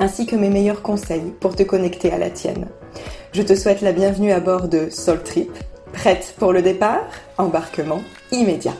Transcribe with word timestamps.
ainsi 0.00 0.26
que 0.26 0.36
mes 0.36 0.50
meilleurs 0.50 0.82
conseils 0.82 1.32
pour 1.40 1.56
te 1.56 1.62
connecter 1.62 2.12
à 2.12 2.18
la 2.18 2.30
tienne. 2.30 2.68
Je 3.32 3.42
te 3.42 3.54
souhaite 3.54 3.80
la 3.80 3.92
bienvenue 3.92 4.32
à 4.32 4.40
bord 4.40 4.68
de 4.68 4.90
Soul 4.90 5.22
Trip. 5.22 5.50
Prête 5.92 6.34
pour 6.38 6.52
le 6.52 6.62
départ? 6.62 7.04
Embarquement 7.38 8.02
immédiat. 8.32 8.76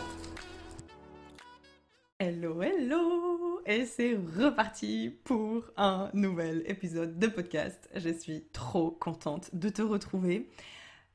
Hello, 2.18 2.62
hello 2.62 3.60
Et 3.66 3.86
c'est 3.86 4.16
reparti 4.38 5.14
pour 5.24 5.64
un 5.76 6.10
nouvel 6.14 6.62
épisode 6.66 7.18
de 7.18 7.26
podcast. 7.26 7.88
Je 7.94 8.10
suis 8.10 8.44
trop 8.52 8.90
contente 8.90 9.50
de 9.52 9.68
te 9.68 9.82
retrouver. 9.82 10.48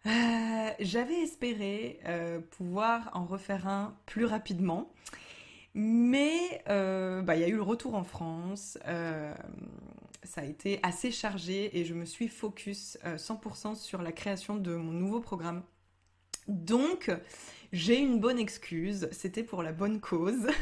Euh, 0.06 0.70
j'avais 0.80 1.22
espéré 1.22 2.00
euh, 2.06 2.40
pouvoir 2.40 3.10
en 3.14 3.26
refaire 3.26 3.68
un 3.68 3.94
plus 4.06 4.26
rapidement, 4.26 4.92
mais 5.74 6.64
euh, 6.70 7.22
bah, 7.22 7.36
il 7.36 7.42
y 7.42 7.44
a 7.44 7.50
eu 7.50 7.56
le 7.56 7.62
retour 7.62 7.96
en 7.96 8.04
France, 8.04 8.78
ça 10.30 10.42
a 10.42 10.46
été 10.46 10.80
assez 10.84 11.12
chargé 11.12 11.78
et 11.78 11.86
je 11.86 11.94
me 11.94 12.06
suis 12.06 12.28
focus 12.28 12.98
100% 13.04 13.76
sur 13.76 14.02
la 14.02 14.12
création 14.12 14.56
de 14.56 14.76
mon 14.76 14.92
nouveau 14.92 15.20
programme. 15.20 15.64
Donc, 16.48 17.12
j'ai 17.74 17.98
une 17.98 18.20
bonne 18.20 18.40
excuse, 18.40 19.10
c'était 19.12 19.44
pour 19.44 19.64
la 19.64 19.72
bonne 19.72 20.00
cause. 20.00 20.48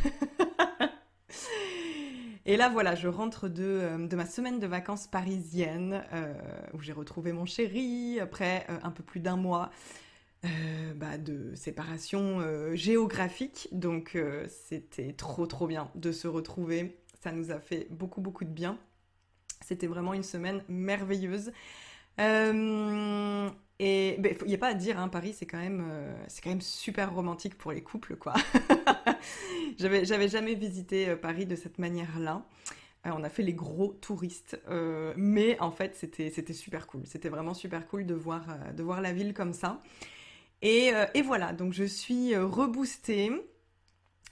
Et 2.48 2.56
là, 2.56 2.70
voilà, 2.70 2.96
je 2.96 3.10
rentre 3.10 3.50
de, 3.50 3.64
euh, 3.64 3.98
ma 3.98 4.26
semaine 4.26 4.58
de 4.60 4.68
vacances 4.68 5.06
parisienne, 5.06 6.02
euh, 6.14 6.34
où 6.74 6.82
j'ai 6.82 6.94
retrouvé 6.94 7.34
mon 7.34 7.46
chéri 7.46 8.22
après 8.22 8.66
euh, 8.70 8.80
un 8.84 8.92
peu 8.92 9.04
plus 9.04 9.20
d'un 9.20 9.36
mois 9.36 9.70
bah, 10.96 11.18
de 11.18 11.54
séparation 11.56 12.40
géographique. 12.74 13.68
Donc, 13.74 14.18
c'était 14.48 15.12
trop, 15.12 15.46
trop 15.46 15.68
bien 15.68 15.92
de 15.96 16.14
se 16.14 16.26
retrouver. 16.30 17.02
Ça 17.22 17.34
nous 17.34 17.52
a 17.52 17.60
fait 17.60 17.88
beaucoup, 17.90 18.22
beaucoup 18.22 18.46
de 18.46 18.50
bien. 18.50 18.78
C'était 19.62 19.88
vraiment 19.88 20.14
une 20.14 20.24
semaine 20.24 20.64
merveilleuse. 20.68 21.52
Et 23.80 24.16
il 24.16 24.22
ben, 24.22 24.36
n'y 24.46 24.56
a 24.56 24.58
pas 24.58 24.70
à 24.70 24.74
dire, 24.74 25.00
hein, 25.00 25.08
Paris, 25.08 25.36
c'est 25.38 25.46
quand, 25.46 25.60
même, 25.60 25.86
euh, 25.88 26.16
c'est 26.28 26.44
quand 26.44 26.50
même 26.50 26.62
super 26.62 27.14
romantique 27.14 27.56
pour 27.58 27.72
les 27.72 27.84
couples, 27.84 28.16
quoi. 28.16 28.34
j'avais, 29.78 30.04
j'avais 30.04 30.28
jamais 30.28 30.56
visité 30.56 31.10
euh, 31.10 31.16
Paris 31.16 31.46
de 31.46 31.56
cette 31.56 31.78
manière-là. 31.78 32.44
Euh, 33.06 33.12
on 33.14 33.24
a 33.24 33.30
fait 33.30 33.44
les 33.44 33.54
gros 33.54 33.94
touristes, 34.02 34.60
mais 35.16 35.60
en 35.60 35.70
fait, 35.70 35.96
c'était, 35.96 36.32
c'était 36.32 36.54
super 36.54 36.88
cool. 36.88 37.04
C'était 37.06 37.30
vraiment 37.30 37.54
super 37.54 37.88
cool 37.88 38.08
de 38.08 38.16
voir, 38.16 38.46
de 38.76 38.82
voir 38.82 39.02
la 39.02 39.14
ville 39.14 39.36
comme 39.36 39.54
ça. 39.54 39.84
Et, 40.64 40.92
et 41.14 41.22
voilà, 41.22 41.54
donc 41.54 41.74
je 41.74 41.84
suis 41.84 42.36
reboostée. 42.36 43.32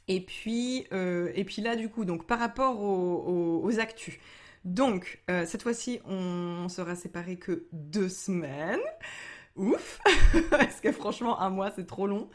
Et 0.07 0.21
puis, 0.21 0.87
et 0.91 1.45
puis 1.45 1.61
là, 1.61 1.75
du 1.75 1.89
coup, 1.89 2.03
donc 2.03 2.25
par 2.25 2.39
rapport 2.39 2.81
aux, 2.81 3.61
aux 3.63 3.79
actus, 3.79 4.17
donc, 4.65 5.23
cette 5.27 5.61
fois-ci, 5.61 6.01
on 6.05 6.67
sera 6.69 6.95
séparés 6.95 7.37
que 7.37 7.67
deux 7.71 8.09
semaines 8.09 8.81
ouf, 9.55 10.01
parce 10.49 10.81
que 10.81 10.91
franchement, 10.91 11.39
un 11.41 11.49
mois, 11.49 11.71
c'est 11.71 11.87
trop 11.87 12.07
long. 12.07 12.29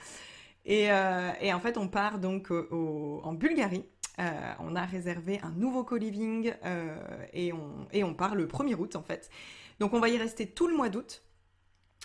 Et, 0.64 0.90
euh, 0.90 1.32
en 1.52 1.60
fait, 1.60 1.76
on 1.78 1.88
part 1.88 2.18
donc 2.18 2.50
euh, 2.50 2.68
en 3.22 3.32
Bulgarie. 3.32 3.84
Euh, 4.18 4.52
on 4.58 4.76
a 4.76 4.84
réservé 4.84 5.40
un 5.42 5.50
nouveau 5.50 5.82
co-living 5.82 6.52
et, 7.32 7.52
on, 7.54 7.86
et 7.90 8.04
on 8.04 8.12
part 8.12 8.34
le 8.34 8.46
1er 8.46 8.74
août 8.74 8.96
en 8.96 9.02
fait. 9.02 9.30
Donc 9.78 9.94
on 9.94 10.00
va 10.00 10.10
y 10.10 10.18
rester 10.18 10.46
tout 10.46 10.68
le 10.68 10.76
mois 10.76 10.90
d'août. 10.90 11.22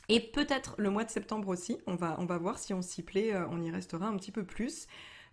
Et 0.07 0.21
peut-être 0.21 0.75
le 0.77 0.89
mois 0.89 1.03
de 1.03 1.09
septembre 1.09 1.49
aussi, 1.49 1.77
on 1.87 1.95
va, 1.95 2.15
on 2.19 2.25
va 2.25 2.37
voir 2.37 2.57
si 2.57 2.73
on 2.73 2.81
s'y 2.81 3.03
plaît, 3.03 3.33
on 3.49 3.61
y 3.61 3.69
restera 3.69 4.05
un 4.05 4.15
petit 4.15 4.31
peu 4.31 4.45
plus. 4.45 4.87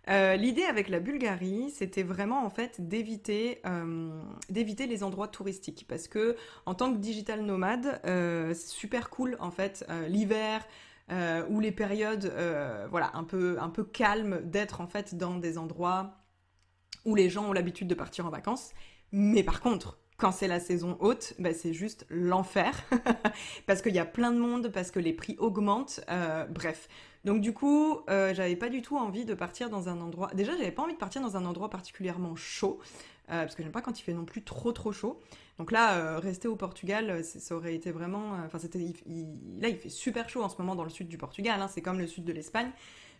Euh, 0.09 0.35
l'idée 0.35 0.63
avec 0.63 0.89
la 0.89 0.99
Bulgarie, 0.99 1.69
c'était 1.69 2.03
vraiment 2.03 2.45
en 2.45 2.49
fait 2.49 2.87
d'éviter 2.87 3.61
euh, 3.65 4.09
d'éviter 4.49 4.85
les 4.85 5.01
endroits 5.03 5.29
touristiques 5.29 5.85
parce 5.87 6.09
que 6.09 6.35
en 6.65 6.75
tant 6.75 6.93
que 6.93 6.97
digital 6.97 7.41
nomade, 7.41 8.01
euh, 8.05 8.53
c'est 8.53 8.67
super 8.67 9.09
cool 9.09 9.37
en 9.39 9.51
fait 9.51 9.85
l'hiver 10.07 10.65
ou 11.49 11.59
les 11.59 11.71
périodes 11.71 12.33
voilà 12.89 13.11
un 13.13 13.23
peu 13.23 13.57
un 13.59 13.69
peu 13.69 13.83
calmes 13.83 14.41
d'être 14.43 14.81
en 14.81 14.87
fait 14.87 15.15
dans 15.15 15.37
des 15.37 15.57
endroits 15.57 16.17
où 17.05 17.13
les 17.15 17.29
gens 17.29 17.49
ont 17.49 17.53
l'habitude 17.53 17.87
de 17.87 17.95
partir 17.95 18.25
en 18.25 18.29
vacances. 18.29 18.71
Mais 19.11 19.43
par 19.43 19.61
contre, 19.61 19.99
quand 20.17 20.31
c'est 20.31 20.47
la 20.47 20.59
saison 20.59 20.97
haute, 20.99 21.33
bah, 21.39 21.53
c'est 21.53 21.73
juste 21.73 22.05
l'enfer 22.09 22.83
parce 23.65 23.81
qu'il 23.81 23.93
y 23.93 23.99
a 23.99 24.05
plein 24.05 24.31
de 24.31 24.37
monde, 24.37 24.69
parce 24.69 24.91
que 24.91 24.99
les 24.99 25.13
prix 25.13 25.35
augmentent, 25.39 26.01
bref. 26.49 26.87
Donc 27.23 27.39
du 27.39 27.53
coup, 27.53 27.99
euh, 28.09 28.33
j'avais 28.33 28.55
pas 28.55 28.69
du 28.69 28.81
tout 28.81 28.97
envie 28.97 29.25
de 29.25 29.33
partir 29.33 29.69
dans 29.69 29.87
un 29.87 30.01
endroit. 30.01 30.29
Déjà, 30.33 30.51
j'avais 30.57 30.71
pas 30.71 30.83
envie 30.83 30.93
de 30.93 30.97
partir 30.97 31.21
dans 31.21 31.37
un 31.37 31.45
endroit 31.45 31.69
particulièrement 31.69 32.35
chaud, 32.35 32.79
euh, 33.29 33.43
parce 33.43 33.55
que 33.55 33.63
j'aime 33.63 33.71
pas 33.71 33.81
quand 33.81 33.97
il 33.97 34.03
fait 34.03 34.13
non 34.13 34.25
plus 34.25 34.43
trop 34.43 34.73
trop 34.73 34.91
chaud. 34.91 35.21
Donc 35.57 35.71
là, 35.71 35.97
euh, 35.97 36.19
rester 36.19 36.47
au 36.47 36.55
Portugal, 36.55 37.23
ça 37.23 37.55
aurait 37.55 37.75
été 37.75 37.91
vraiment. 37.91 38.33
Enfin. 38.45 38.57
Là, 39.59 39.69
il 39.69 39.77
fait 39.77 39.89
super 39.89 40.27
chaud 40.27 40.43
en 40.43 40.49
ce 40.49 40.57
moment 40.57 40.75
dans 40.75 40.83
le 40.83 40.89
sud 40.89 41.07
du 41.07 41.17
Portugal. 41.17 41.61
Hein, 41.61 41.69
c'est 41.69 41.81
comme 41.81 41.99
le 41.99 42.07
sud 42.07 42.25
de 42.25 42.33
l'Espagne. 42.33 42.71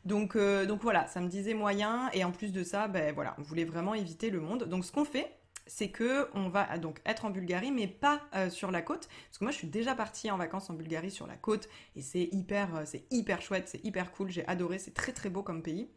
Donc, 0.04 0.38
donc 0.38 0.82
voilà, 0.82 1.08
ça 1.08 1.22
me 1.22 1.30
disait 1.30 1.54
moyen. 1.54 2.10
Et 2.12 2.26
en 2.26 2.32
plus 2.32 2.52
de 2.52 2.64
ça, 2.64 2.90
ben 2.90 3.14
voilà, 3.14 3.36
on 3.40 3.42
voulait 3.42 3.64
vraiment 3.64 3.94
éviter 3.94 4.30
le 4.32 4.42
monde. 4.42 4.66
Donc 4.66 4.84
ce 4.84 4.92
qu'on 4.92 5.06
fait, 5.06 5.32
c'est 5.66 5.90
que 5.90 6.30
on 6.34 6.50
va 6.50 6.78
donc 6.78 7.02
être 7.06 7.26
en 7.26 7.30
Bulgarie, 7.30 7.72
mais 7.72 7.88
pas 7.88 8.22
euh, 8.36 8.50
sur 8.50 8.72
la 8.72 8.82
côte, 8.82 9.08
parce 9.28 9.38
que 9.38 9.44
moi 9.44 9.52
je 9.52 9.58
suis 9.58 9.68
déjà 9.68 9.96
partie 9.96 10.30
en 10.32 10.38
vacances 10.38 10.70
en 10.70 10.74
Bulgarie 10.74 11.12
sur 11.12 11.28
la 11.28 11.36
côte, 11.36 11.70
et 11.96 12.02
c'est 12.02 12.30
hyper, 12.32 12.76
euh, 12.76 12.82
c'est 12.86 13.06
hyper 13.12 13.42
chouette, 13.42 13.68
c'est 13.68 13.84
hyper 13.86 14.12
cool, 14.12 14.30
j'ai 14.30 14.48
adoré, 14.48 14.80
c'est 14.80 14.94
très 14.94 15.14
très 15.14 15.30
beau 15.30 15.44
comme 15.44 15.62
pays. 15.62 15.90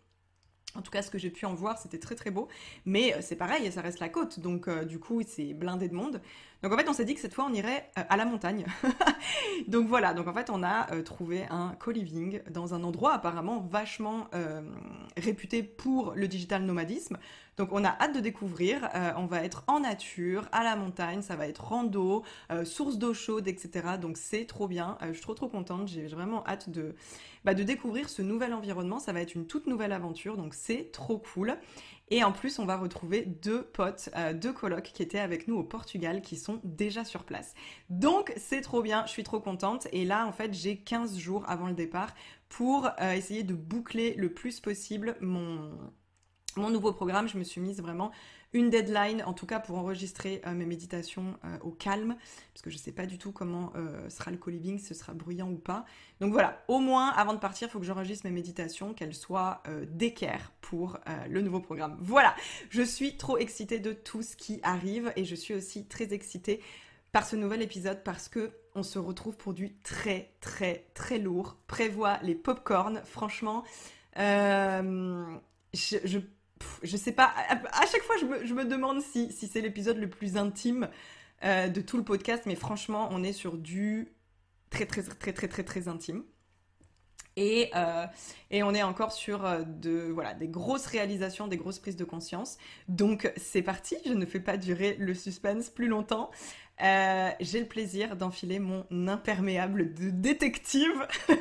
En 0.75 0.83
tout 0.83 0.91
cas, 0.91 1.01
ce 1.01 1.11
que 1.11 1.17
j'ai 1.17 1.31
pu 1.31 1.47
en 1.47 1.55
voir, 1.55 1.79
c'était 1.79 1.99
très 1.99 2.15
très 2.15 2.31
beau. 2.31 2.49
Mais 2.85 3.15
euh, 3.15 3.19
c'est 3.23 3.37
pareil, 3.37 3.71
ça 3.73 3.81
reste 3.81 3.99
la 3.99 4.11
côte, 4.11 4.41
donc 4.41 4.69
du 4.87 4.99
coup, 4.99 5.23
c'est 5.27 5.55
blindé 5.55 5.89
de 5.89 5.95
monde. 5.95 6.21
Donc 6.63 6.73
en 6.73 6.77
fait, 6.77 6.89
on 6.89 6.93
s'est 6.93 7.05
dit 7.05 7.15
que 7.15 7.21
cette 7.21 7.35
fois, 7.35 7.47
on 7.49 7.53
irait 7.53 7.91
à 7.95 8.17
la 8.17 8.25
montagne. 8.25 8.67
donc 9.69 9.87
voilà, 9.87 10.15
donc 10.15 10.27
en 10.27 10.33
fait, 10.33 10.51
on 10.51 10.63
a 10.63 10.85
trouvé 11.03 11.45
un 11.51 11.75
co-living 11.79 12.41
dans 12.51 12.75
un 12.75 12.83
endroit 12.83 13.13
apparemment 13.13 13.61
vachement 13.61 14.29
réputé 15.17 15.63
pour 15.63 16.15
le 16.15 16.29
digital 16.29 16.63
nomadisme. 16.63 17.19
Donc 17.57 17.71
on 17.73 17.85
a 17.85 17.89
hâte 17.89 18.15
de 18.15 18.21
découvrir. 18.21 18.89
Euh, 18.95 19.13
on 19.17 19.27
va 19.27 19.43
être 19.43 19.65
en 19.67 19.81
nature, 19.81 20.47
à 20.53 20.63
la 20.63 20.77
montagne, 20.77 21.23
ça 21.23 21.37
va 21.37 21.49
être 21.49 21.65
rando, 21.65 22.23
euh, 22.53 22.65
source 22.65 22.99
d'eau 22.99 23.15
chaude, 23.15 23.49
etc. 23.49 23.97
Donc 24.01 24.19
c'est 24.19 24.45
trop 24.45 24.69
bien. 24.69 24.99
Euh, 25.03 25.09
je 25.09 25.13
suis 25.15 25.23
trop 25.23 25.35
trop 25.35 25.49
contente. 25.49 25.89
J'ai 25.89 26.07
vraiment 26.07 26.47
hâte 26.47 26.69
bah, 27.45 27.55
de 27.55 27.63
découvrir 27.63 28.09
ce 28.09 28.23
nouvel 28.23 28.53
environnement. 28.53 28.99
Ça 28.99 29.13
va 29.13 29.21
être 29.21 29.35
une 29.35 29.47
toute 29.47 29.67
nouvelle 29.67 29.93
aventure. 29.93 30.37
Donc 30.37 30.55
c'est 30.55 30.93
trop 30.93 31.19
cool. 31.19 31.57
Et 32.09 32.23
en 32.23 32.33
plus, 32.33 32.59
on 32.59 32.67
va 32.67 32.77
retrouver 32.77 33.25
deux 33.25 33.63
potes, 33.63 34.11
deux 34.35 34.53
colocs 34.53 34.93
qui 34.95 35.03
étaient 35.03 35.19
avec 35.19 35.49
nous 35.49 35.57
au 35.57 35.65
Portugal, 35.65 36.23
qui 36.23 36.37
sont 36.37 36.61
déjà 36.63 37.05
sur 37.05 37.25
place. 37.25 37.55
Donc, 37.91 38.33
c'est 38.37 38.61
trop 38.61 38.81
bien, 38.81 39.05
je 39.07 39.11
suis 39.11 39.25
trop 39.25 39.41
contente. 39.41 39.89
Et 39.93 40.05
là, 40.05 40.25
en 40.27 40.33
fait, 40.33 40.55
j'ai 40.55 40.77
15 40.77 41.19
jours 41.19 41.45
avant 41.49 41.67
le 41.67 41.75
départ 41.75 42.15
pour 42.49 42.89
essayer 43.01 43.43
de 43.43 43.55
boucler 43.55 44.15
le 44.15 44.33
plus 44.33 44.61
possible 44.61 45.17
mon, 45.21 45.73
mon 46.57 46.71
nouveau 46.71 46.93
programme, 46.93 47.29
je 47.29 47.39
me 47.39 47.45
suis 47.45 47.61
mise 47.61 47.81
vraiment 47.81 48.11
une 48.57 48.71
deadline, 48.71 49.23
en 49.27 49.35
tout 49.35 49.45
cas 49.45 49.61
pour 49.61 49.77
enregistrer 49.77 50.41
euh, 50.47 50.55
mes 50.55 50.65
méditations 50.65 51.37
euh, 51.45 51.59
au 51.61 51.71
calme, 51.71 52.17
parce 52.55 52.63
que 52.63 52.71
je 52.71 52.79
sais 52.79 52.91
pas 52.91 53.05
du 53.05 53.19
tout 53.19 53.31
comment 53.31 53.71
euh, 53.77 54.09
sera 54.09 54.31
le 54.31 54.39
co-living, 54.39 54.79
si 54.79 54.87
ce 54.87 54.95
sera 54.95 55.13
bruyant 55.13 55.51
ou 55.51 55.59
pas. 55.59 55.85
Donc 56.21 56.33
voilà, 56.33 56.65
au 56.67 56.79
moins 56.79 57.11
avant 57.11 57.35
de 57.35 57.39
partir, 57.39 57.69
faut 57.69 57.79
que 57.79 57.85
j'enregistre 57.85 58.27
mes 58.27 58.33
méditations, 58.33 58.95
qu'elles 58.95 59.15
soient 59.15 59.63
d'équerre 59.91 60.53
pour 60.63 60.99
le 61.29 61.43
nouveau 61.43 61.61
programme. 61.61 61.99
Voilà, 62.01 62.35
je 62.71 62.81
suis 62.81 63.19
trop 63.19 63.37
excitée 63.37 63.79
de 63.79 63.93
tout 63.93 64.23
ce 64.23 64.35
qui 64.35 64.61
arrive 64.63 65.13
et 65.17 65.27
je 65.27 65.35
suis 65.35 65.53
aussi 65.53 65.85
très 65.85 66.15
excitée 66.15 66.63
par 67.13 67.27
ce 67.27 67.37
nouvel 67.37 67.61
épisode 67.61 68.03
parce 68.03 68.31
que 68.31 68.53
on 68.75 68.83
se 68.83 68.99
retrouve 68.99 69.37
pour 69.37 69.53
du 69.53 69.75
très 69.83 70.31
très 70.41 70.87
très 70.95 71.19
lourd. 71.19 71.59
Prévois 71.67 72.19
les 72.23 72.35
pop-corn, 72.35 73.03
franchement. 73.05 73.63
Je, 74.17 76.19
sais 76.97 77.13
pas, 77.13 77.33
à, 77.49 77.87
chaque 77.87 78.03
fois 78.03 78.17
je 78.21 78.25
me, 78.25 78.47
je 78.47 78.55
me 78.55 78.65
demande 78.65 79.03
si, 79.03 79.33
si 79.33 79.47
c'est 79.47 79.61
l'épisode 79.61 79.99
le 79.99 80.09
plus 80.09 80.37
intime 80.37 80.89
euh, 81.45 81.69
de 81.69 81.81
tout 81.83 81.99
le 81.99 82.05
podcast, 82.05 82.45
mais 82.47 82.55
franchement, 82.55 83.09
on 83.13 83.23
est 83.23 83.35
sur 83.35 83.59
du 83.59 84.09
très 84.71 84.87
très 84.87 85.03
très 85.03 85.33
très 85.33 85.49
très 85.49 85.65
très 85.65 85.89
intime. 85.89 86.25
Et, 87.39 87.71
euh, 87.77 88.07
et, 88.51 88.63
on 88.63 88.73
est 88.73 88.83
encore 88.83 89.13
sur 89.13 89.45
euh, 89.45 89.63
de, 89.63 90.11
voilà, 90.11 90.33
des 90.33 90.49
grosses 90.49 90.87
réalisations, 90.87 91.49
des 91.49 91.59
grosses 91.59 91.79
prises 91.79 91.97
de 91.97 92.05
conscience. 92.05 92.57
Donc 92.89 93.31
c'est 93.37 93.61
parti, 93.61 93.97
je 94.07 94.15
ne 94.15 94.25
fais 94.25 94.41
pas 94.41 94.57
durer 94.57 94.97
le 94.99 95.13
suspense 95.13 95.69
plus 95.69 95.89
longtemps. 95.89 96.31
J'ai 96.81 97.61
le 97.61 97.67
plaisir 97.67 98.17
d'enfiler 98.17 98.59
mon 98.59 98.87
imperméable 99.07 99.93
de 99.93 100.09
détective 100.09 101.07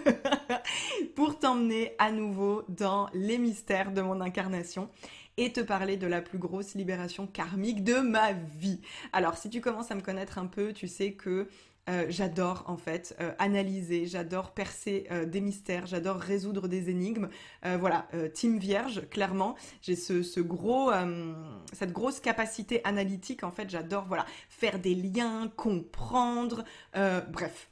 pour 1.16 1.40
t'emmener 1.40 1.94
à 2.00 2.12
nouveau 2.12 2.64
dans 2.70 3.10
les 3.14 3.38
mystères 3.38 3.92
de 3.92 4.02
mon 4.02 4.22
incarnation 4.22 4.90
et 5.38 5.52
te 5.52 5.60
parler 5.60 5.98
de 5.98 6.08
la 6.08 6.22
plus 6.22 6.38
grosse 6.38 6.76
libération 6.76 7.28
karmique 7.28 7.84
de 7.84 7.96
ma 7.96 8.34
vie. 8.34 8.82
Alors 9.14 9.38
si 9.38 9.50
tu 9.50 9.62
commences 9.62 9.92
à 9.92 9.96
me 9.96 10.02
connaître 10.02 10.38
un 10.38 10.46
peu, 10.46 10.74
tu 10.74 10.88
sais 10.88 11.14
que 11.14 11.48
euh, 11.88 12.06
j'adore 12.10 12.64
en 12.66 12.78
fait 12.78 13.16
euh, 13.20 13.32
analyser, 13.38 14.08
j'adore 14.08 14.52
percer 14.52 15.06
euh, 15.12 15.26
des 15.26 15.40
mystères, 15.40 15.86
j'adore 15.86 16.18
résoudre 16.18 16.68
des 16.68 16.90
énigmes. 16.90 17.30
voilà, 17.64 18.08
team 18.34 18.58
vierge, 18.58 19.08
clairement, 19.10 19.56
j'ai 19.82 19.96
cette 19.96 21.92
grosse 21.92 22.20
capacité 22.20 22.82
analytique 22.84 23.44
en 23.44 23.52
fait. 23.52 23.70
J'adore 23.70 24.06
voilà 24.06 24.26
faire 24.50 24.80
des 24.80 24.96
liens, 24.96 25.52
comprendre, 25.56 26.64
bref. 26.94 27.70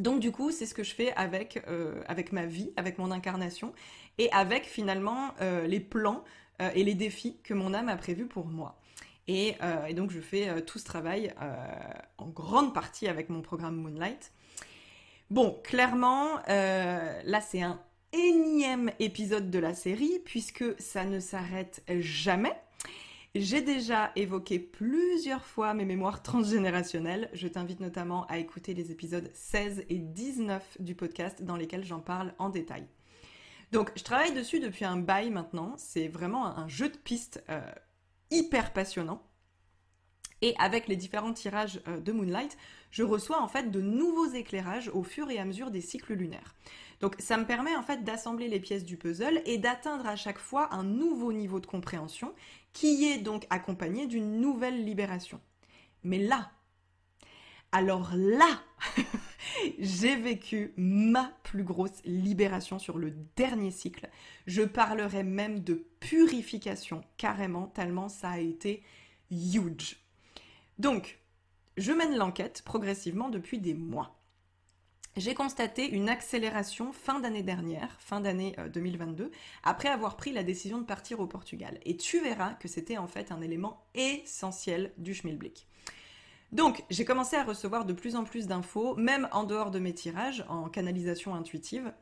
Donc 0.00 0.20
du 0.20 0.32
coup, 0.32 0.50
c'est 0.50 0.66
ce 0.66 0.74
que 0.74 0.82
je 0.82 0.94
fais 0.94 1.12
avec 1.14 1.62
avec 2.06 2.32
ma 2.32 2.46
vie, 2.46 2.72
avec 2.76 2.98
mon 2.98 3.10
incarnation 3.10 3.72
et 4.18 4.30
avec 4.32 4.64
finalement 4.64 5.34
les 5.66 5.80
plans 5.80 6.24
et 6.74 6.84
les 6.84 6.94
défis 6.94 7.38
que 7.44 7.54
mon 7.54 7.74
âme 7.74 7.88
a 7.88 7.96
prévus 7.96 8.26
pour 8.26 8.46
moi. 8.46 8.80
Euh, 9.30 9.86
et, 9.86 9.94
donc 9.94 10.10
je 10.10 10.20
fais 10.20 10.48
euh, 10.48 10.60
tout 10.60 10.78
ce 10.78 10.84
travail 10.84 11.32
euh, 11.40 11.54
en 12.18 12.28
grande 12.28 12.74
partie 12.74 13.06
avec 13.08 13.28
mon 13.28 13.42
programme 13.42 13.76
Moonlight. 13.76 14.32
Bon, 15.30 15.60
clairement, 15.62 16.40
là 16.48 17.40
c'est 17.40 17.62
un 17.62 17.80
énième 18.12 18.90
épisode 18.98 19.48
de 19.48 19.60
la 19.60 19.74
série 19.74 20.18
puisque 20.24 20.64
ça 20.80 21.04
ne 21.04 21.20
s'arrête 21.20 21.84
jamais. 21.88 22.52
J'ai 23.36 23.60
déjà 23.60 24.10
évoqué 24.16 24.58
plusieurs 24.58 25.44
fois 25.44 25.72
mes 25.72 25.84
mémoires 25.84 26.20
transgénérationnelles. 26.20 27.30
Je 27.32 27.46
t'invite 27.46 27.78
notamment 27.78 28.26
à 28.26 28.38
écouter 28.38 28.74
les 28.74 28.90
épisodes 28.90 29.30
16 29.34 29.84
et 29.88 29.98
19 29.98 30.78
du 30.80 30.96
podcast 30.96 31.42
dans 31.42 31.56
lesquels 31.56 31.84
j'en 31.84 32.00
parle 32.00 32.34
en 32.38 32.48
détail. 32.48 32.88
Donc 33.70 33.92
je 33.94 34.02
travaille 34.02 34.34
dessus 34.34 34.58
depuis 34.58 34.84
un 34.84 34.96
bail 34.96 35.30
maintenant. 35.30 35.74
C'est 35.76 36.08
vraiment 36.08 36.44
un 36.46 36.66
jeu 36.66 36.88
de 36.88 36.96
pistes 36.96 37.40
hyper 38.32 38.72
passionnant. 38.72 39.22
Et 40.42 40.54
avec 40.58 40.88
les 40.88 40.96
différents 40.96 41.34
tirages 41.34 41.80
euh, 41.86 42.00
de 42.00 42.12
Moonlight, 42.12 42.56
je 42.90 43.02
reçois 43.02 43.42
en 43.42 43.48
fait 43.48 43.70
de 43.70 43.80
nouveaux 43.80 44.32
éclairages 44.32 44.90
au 44.94 45.02
fur 45.02 45.30
et 45.30 45.38
à 45.38 45.44
mesure 45.44 45.70
des 45.70 45.82
cycles 45.82 46.14
lunaires. 46.14 46.54
Donc 47.00 47.14
ça 47.18 47.36
me 47.36 47.46
permet 47.46 47.76
en 47.76 47.82
fait 47.82 48.04
d'assembler 48.04 48.48
les 48.48 48.60
pièces 48.60 48.84
du 48.84 48.96
puzzle 48.96 49.42
et 49.44 49.58
d'atteindre 49.58 50.06
à 50.06 50.16
chaque 50.16 50.38
fois 50.38 50.72
un 50.74 50.82
nouveau 50.82 51.32
niveau 51.32 51.60
de 51.60 51.66
compréhension 51.66 52.34
qui 52.72 53.06
est 53.06 53.18
donc 53.18 53.46
accompagné 53.50 54.06
d'une 54.06 54.40
nouvelle 54.40 54.84
libération. 54.84 55.40
Mais 56.04 56.18
là, 56.18 56.50
alors 57.72 58.10
là, 58.14 58.62
j'ai 59.78 60.16
vécu 60.16 60.72
ma 60.76 61.32
plus 61.42 61.62
grosse 61.62 62.02
libération 62.04 62.78
sur 62.78 62.98
le 62.98 63.12
dernier 63.36 63.70
cycle. 63.70 64.08
Je 64.46 64.62
parlerai 64.62 65.22
même 65.22 65.60
de 65.60 65.86
purification, 66.00 67.02
carrément, 67.16 67.66
tellement 67.66 68.08
ça 68.08 68.30
a 68.30 68.38
été 68.38 68.82
huge. 69.30 69.96
Donc, 70.78 71.18
je 71.76 71.92
mène 71.92 72.16
l'enquête 72.16 72.62
progressivement 72.64 73.28
depuis 73.28 73.58
des 73.58 73.74
mois. 73.74 74.19
J'ai 75.16 75.34
constaté 75.34 75.88
une 75.90 76.08
accélération 76.08 76.92
fin 76.92 77.18
d'année 77.18 77.42
dernière, 77.42 77.96
fin 77.98 78.20
d'année 78.20 78.54
2022, 78.72 79.24
euh, 79.24 79.30
après 79.64 79.88
avoir 79.88 80.16
pris 80.16 80.32
la 80.32 80.44
décision 80.44 80.78
de 80.78 80.84
partir 80.84 81.18
au 81.18 81.26
Portugal. 81.26 81.80
Et 81.84 81.96
tu 81.96 82.20
verras 82.20 82.54
que 82.54 82.68
c'était 82.68 82.96
en 82.96 83.08
fait 83.08 83.32
un 83.32 83.40
élément 83.40 83.84
essentiel 83.94 84.92
du 84.98 85.12
schmilblick. 85.12 85.66
Donc, 86.52 86.84
j'ai 86.90 87.04
commencé 87.04 87.36
à 87.36 87.42
recevoir 87.42 87.86
de 87.86 87.92
plus 87.92 88.14
en 88.14 88.22
plus 88.22 88.46
d'infos, 88.46 88.94
même 88.94 89.28
en 89.32 89.42
dehors 89.42 89.72
de 89.72 89.80
mes 89.80 89.94
tirages, 89.94 90.44
en 90.48 90.68
canalisation 90.68 91.34
intuitive. 91.34 91.92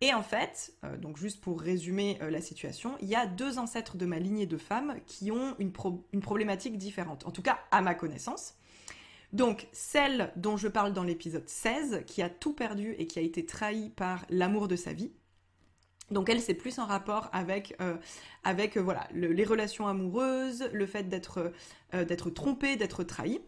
Et 0.00 0.14
en 0.14 0.22
fait, 0.22 0.74
euh, 0.84 0.96
donc 0.96 1.18
juste 1.18 1.42
pour 1.42 1.60
résumer 1.60 2.18
euh, 2.22 2.30
la 2.30 2.40
situation, 2.40 2.96
il 3.00 3.08
y 3.08 3.14
a 3.14 3.26
deux 3.26 3.58
ancêtres 3.58 3.98
de 3.98 4.06
ma 4.06 4.18
lignée 4.18 4.46
de 4.46 4.58
femmes 4.58 4.96
qui 5.06 5.30
ont 5.30 5.56
une, 5.58 5.72
une, 6.12 6.20
problématique 6.20 6.78
différente, 6.78 7.26
en 7.26 7.30
tout 7.30 7.42
cas 7.42 7.58
à 7.70 7.82
ma 7.82 7.94
connaissance. 7.94 8.54
Donc 9.36 9.68
celle 9.72 10.32
dont 10.36 10.56
je 10.56 10.66
parle 10.66 10.94
dans 10.94 11.02
l'épisode 11.02 11.46
16, 11.46 12.04
qui 12.06 12.22
a 12.22 12.30
tout 12.30 12.54
perdu 12.54 12.94
et 12.98 13.06
qui 13.06 13.18
a 13.18 13.22
été 13.22 13.44
trahie 13.44 13.90
par 13.90 14.24
l'amour 14.30 14.66
de 14.66 14.76
sa 14.76 14.94
vie. 14.94 15.12
Donc 16.10 16.30
elle, 16.30 16.40
c'est 16.40 16.54
plus 16.54 16.78
en 16.78 16.86
rapport 16.86 17.28
avec, 17.32 17.76
euh, 17.82 17.96
avec 18.44 18.78
voilà, 18.78 19.06
les 19.12 19.44
relations 19.44 19.86
amoureuses, 19.88 20.68
le 20.72 20.86
fait 20.86 21.08
d'être 21.08 21.52
d'être 21.92 22.30
trompée, 22.30 22.76
d'être 22.76 23.04
trahie. 23.04 23.40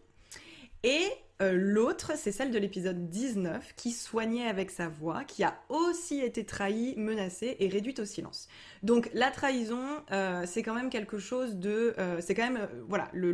Et 0.83 1.07
euh, 1.41 1.53
l'autre, 1.53 2.13
c'est 2.15 2.33
celle 2.33 2.51
de 2.51 2.59
l'épisode 2.59 3.09
19, 3.09 3.73
qui 3.75 3.91
soignait 3.91 4.47
avec 4.47 4.71
sa 4.71 4.89
voix, 4.89 5.23
qui 5.23 5.43
a 5.43 5.57
aussi 5.69 6.19
été 6.19 6.45
trahie, 6.45 6.95
menacée 6.97 7.55
et 7.59 7.69
réduite 7.69 7.99
au 7.99 8.05
silence. 8.05 8.49
Donc 8.83 9.09
la 9.13 9.31
trahison, 9.31 9.85
euh, 10.11 10.43
c'est 10.45 10.63
quand 10.63 10.73
même 10.73 10.89
quelque 10.89 11.17
chose 11.17 11.55
de... 11.55 11.95
Euh, 11.97 12.19
c'est 12.21 12.35
quand 12.35 12.49
même, 12.49 12.67
voilà, 12.87 13.09
le 13.13 13.31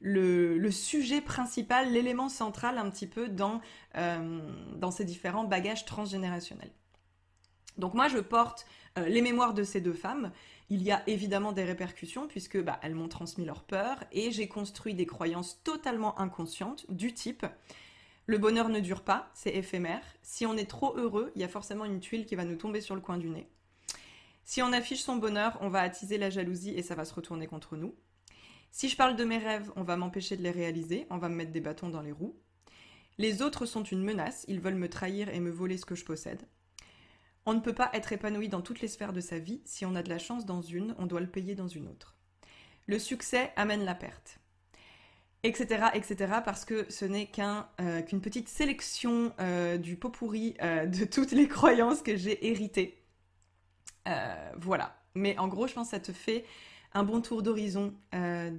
le, 0.00 0.70
sujet 0.70 1.20
principal, 1.20 1.92
l'élément 1.92 2.28
central 2.28 2.78
un 2.78 2.90
petit 2.90 3.06
peu 3.06 3.28
dans, 3.28 3.60
dans 3.94 4.90
ces 4.90 5.04
différents 5.04 5.44
bagages 5.44 5.84
transgénérationnels. 5.84 6.72
Donc 7.78 7.94
moi 7.94 8.08
je 8.08 8.18
porte 8.18 8.66
les 8.96 9.22
mémoires 9.22 9.54
de 9.54 9.64
ces 9.64 9.80
deux 9.80 9.94
femmes 9.94 10.30
il 10.70 10.82
y 10.82 10.92
a 10.92 11.02
évidemment 11.08 11.52
des 11.52 11.64
répercussions 11.64 12.28
puisque 12.28 12.62
bah, 12.62 12.78
elles 12.82 12.94
m'ont 12.94 13.08
transmis 13.08 13.44
leur 13.44 13.64
peur 13.64 14.04
et 14.12 14.30
j'ai 14.30 14.48
construit 14.48 14.94
des 14.94 15.06
croyances 15.06 15.60
totalement 15.64 16.18
inconscientes 16.20 16.86
du 16.88 17.12
type 17.12 17.44
le 18.26 18.38
bonheur 18.38 18.70
ne 18.70 18.80
dure 18.80 19.02
pas, 19.02 19.30
c'est 19.34 19.54
éphémère. 19.54 20.02
Si 20.22 20.46
on 20.46 20.56
est 20.56 20.68
trop 20.68 20.96
heureux, 20.96 21.30
il 21.34 21.42
y 21.42 21.44
a 21.44 21.48
forcément 21.48 21.84
une 21.84 22.00
tuile 22.00 22.24
qui 22.24 22.36
va 22.36 22.44
nous 22.44 22.56
tomber 22.56 22.80
sur 22.80 22.94
le 22.94 23.02
coin 23.02 23.18
du 23.18 23.28
nez. 23.28 23.46
Si 24.46 24.62
on 24.62 24.72
affiche 24.72 25.02
son 25.02 25.16
bonheur, 25.16 25.58
on 25.60 25.68
va 25.68 25.80
attiser 25.80 26.16
la 26.16 26.30
jalousie 26.30 26.70
et 26.70 26.82
ça 26.82 26.94
va 26.94 27.04
se 27.04 27.12
retourner 27.12 27.46
contre 27.46 27.76
nous. 27.76 27.94
Si 28.74 28.88
je 28.88 28.96
parle 28.96 29.14
de 29.14 29.22
mes 29.22 29.38
rêves, 29.38 29.70
on 29.76 29.84
va 29.84 29.96
m'empêcher 29.96 30.36
de 30.36 30.42
les 30.42 30.50
réaliser, 30.50 31.06
on 31.08 31.18
va 31.18 31.28
me 31.28 31.36
mettre 31.36 31.52
des 31.52 31.60
bâtons 31.60 31.90
dans 31.90 32.02
les 32.02 32.10
roues. 32.10 32.34
Les 33.18 33.40
autres 33.40 33.66
sont 33.66 33.84
une 33.84 34.02
menace, 34.02 34.44
ils 34.48 34.58
veulent 34.58 34.74
me 34.74 34.88
trahir 34.88 35.28
et 35.28 35.38
me 35.38 35.52
voler 35.52 35.78
ce 35.78 35.86
que 35.86 35.94
je 35.94 36.04
possède. 36.04 36.42
On 37.46 37.54
ne 37.54 37.60
peut 37.60 37.72
pas 37.72 37.88
être 37.92 38.12
épanoui 38.12 38.48
dans 38.48 38.62
toutes 38.62 38.80
les 38.80 38.88
sphères 38.88 39.12
de 39.12 39.20
sa 39.20 39.38
vie. 39.38 39.62
Si 39.64 39.86
on 39.86 39.94
a 39.94 40.02
de 40.02 40.08
la 40.08 40.18
chance 40.18 40.44
dans 40.44 40.60
une, 40.60 40.96
on 40.98 41.06
doit 41.06 41.20
le 41.20 41.28
payer 41.28 41.54
dans 41.54 41.68
une 41.68 41.86
autre. 41.86 42.16
Le 42.88 42.98
succès 42.98 43.52
amène 43.54 43.84
la 43.84 43.94
perte. 43.94 44.40
Etc. 45.44 45.84
etc. 45.94 46.40
parce 46.44 46.64
que 46.64 46.90
ce 46.90 47.04
n'est 47.04 47.30
euh, 47.38 48.02
qu'une 48.02 48.20
petite 48.20 48.48
sélection 48.48 49.32
euh, 49.38 49.78
du 49.78 49.94
pot 49.94 50.10
pourri 50.10 50.56
euh, 50.60 50.86
de 50.86 51.04
toutes 51.04 51.30
les 51.30 51.46
croyances 51.46 52.02
que 52.02 52.16
j'ai 52.16 52.44
héritées. 52.44 53.04
voilà. 54.56 55.00
Mais 55.14 55.38
en 55.38 55.46
gros, 55.46 55.68
je 55.68 55.74
pense 55.74 55.90
que 55.92 55.96
ça 55.96 56.00
te 56.00 56.10
fait 56.10 56.44
un 56.94 57.02
bon 57.02 57.20
tour 57.20 57.42
d'horizon 57.42 57.92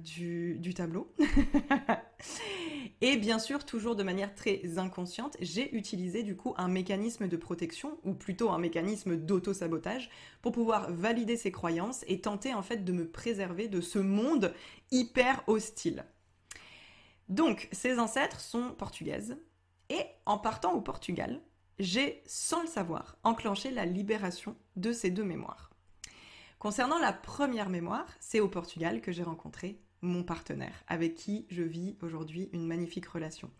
du, 0.04 0.58
du, 0.58 0.74
tableau. 0.74 1.12
Et 3.00 3.16
bien 3.16 3.38
sûr, 3.38 3.64
toujours 3.64 3.96
de 3.96 4.02
manière 4.02 4.34
très 4.34 4.78
inconsciente, 4.78 5.36
j'ai 5.40 5.74
utilisé 5.76 6.22
du 6.22 6.36
coup 6.36 6.54
un 6.56 6.68
mécanisme 6.68 7.28
de 7.28 7.36
protection, 7.36 7.98
ou 8.04 8.14
plutôt 8.14 8.50
un 8.50 8.58
mécanisme 8.58 9.16
d'auto-sabotage, 9.16 10.10
pour 10.40 10.52
pouvoir 10.52 10.90
valider 10.92 11.36
ces 11.36 11.52
croyances 11.52 12.04
et 12.08 12.20
tenter 12.20 12.54
en 12.54 12.62
fait 12.62 12.84
de 12.84 12.92
me 12.92 13.08
préserver 13.08 13.68
de 13.68 13.80
ce 13.80 13.98
monde 13.98 14.54
hyper 14.90 15.42
hostile. 15.46 16.04
Donc, 17.28 17.68
ces 17.72 17.98
ancêtres 17.98 18.40
sont 18.40 18.70
portugaises, 18.70 19.36
et 19.88 20.04
en 20.24 20.38
partant 20.38 20.72
au 20.72 20.80
Portugal, 20.80 21.40
j'ai, 21.78 22.22
sans 22.26 22.62
le 22.62 22.68
savoir, 22.68 23.18
enclenché 23.24 23.70
la 23.70 23.84
libération 23.84 24.56
de 24.76 24.92
ces 24.92 25.10
deux 25.10 25.24
mémoires. 25.24 25.70
Concernant 26.58 26.98
la 26.98 27.12
première 27.12 27.68
mémoire, 27.68 28.06
c'est 28.18 28.40
au 28.40 28.48
Portugal 28.48 29.00
que 29.00 29.12
j'ai 29.12 29.22
rencontré 29.22 29.78
mon 30.02 30.24
partenaire, 30.24 30.84
avec 30.88 31.14
qui 31.14 31.46
je 31.50 31.62
vis 31.62 31.96
aujourd'hui 32.02 32.48
une 32.52 32.66
magnifique 32.66 33.06
relation. 33.06 33.50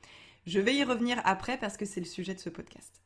Je 0.46 0.60
vais 0.60 0.74
y 0.74 0.84
revenir 0.84 1.20
après 1.24 1.58
parce 1.58 1.76
que 1.76 1.84
c'est 1.84 2.00
le 2.00 2.06
sujet 2.06 2.34
de 2.34 2.40
ce 2.40 2.50
podcast. 2.50 3.02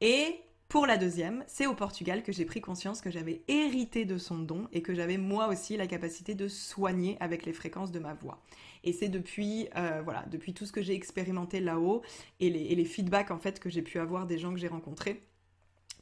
Et 0.00 0.40
Pour 0.68 0.86
la 0.86 0.98
deuxième, 0.98 1.44
c'est 1.46 1.66
au 1.66 1.72
Portugal 1.72 2.22
que 2.22 2.30
j'ai 2.30 2.44
pris 2.44 2.60
conscience 2.60 3.00
que 3.00 3.10
j'avais 3.10 3.42
hérité 3.48 4.04
de 4.04 4.18
son 4.18 4.38
don 4.38 4.68
et 4.70 4.82
que 4.82 4.92
j'avais 4.92 5.16
moi 5.16 5.48
aussi 5.48 5.78
la 5.78 5.86
capacité 5.86 6.34
de 6.34 6.46
soigner 6.46 7.16
avec 7.20 7.46
les 7.46 7.54
fréquences 7.54 7.90
de 7.90 7.98
ma 7.98 8.12
voix. 8.12 8.42
Et 8.84 8.92
c'est 8.92 9.08
depuis, 9.08 9.68
euh, 9.76 10.02
voilà, 10.04 10.26
depuis 10.30 10.52
tout 10.52 10.66
ce 10.66 10.72
que 10.72 10.82
j'ai 10.82 10.92
expérimenté 10.92 11.60
là-haut 11.60 12.02
et 12.38 12.50
les, 12.50 12.84
feedbacks 12.84 13.30
en 13.30 13.38
fait 13.38 13.60
que 13.60 13.70
j'ai 13.70 13.80
pu 13.80 13.98
avoir 13.98 14.26
des 14.26 14.36
gens 14.36 14.52
que 14.52 14.58
j'ai 14.58 14.68
rencontrés, 14.68 15.22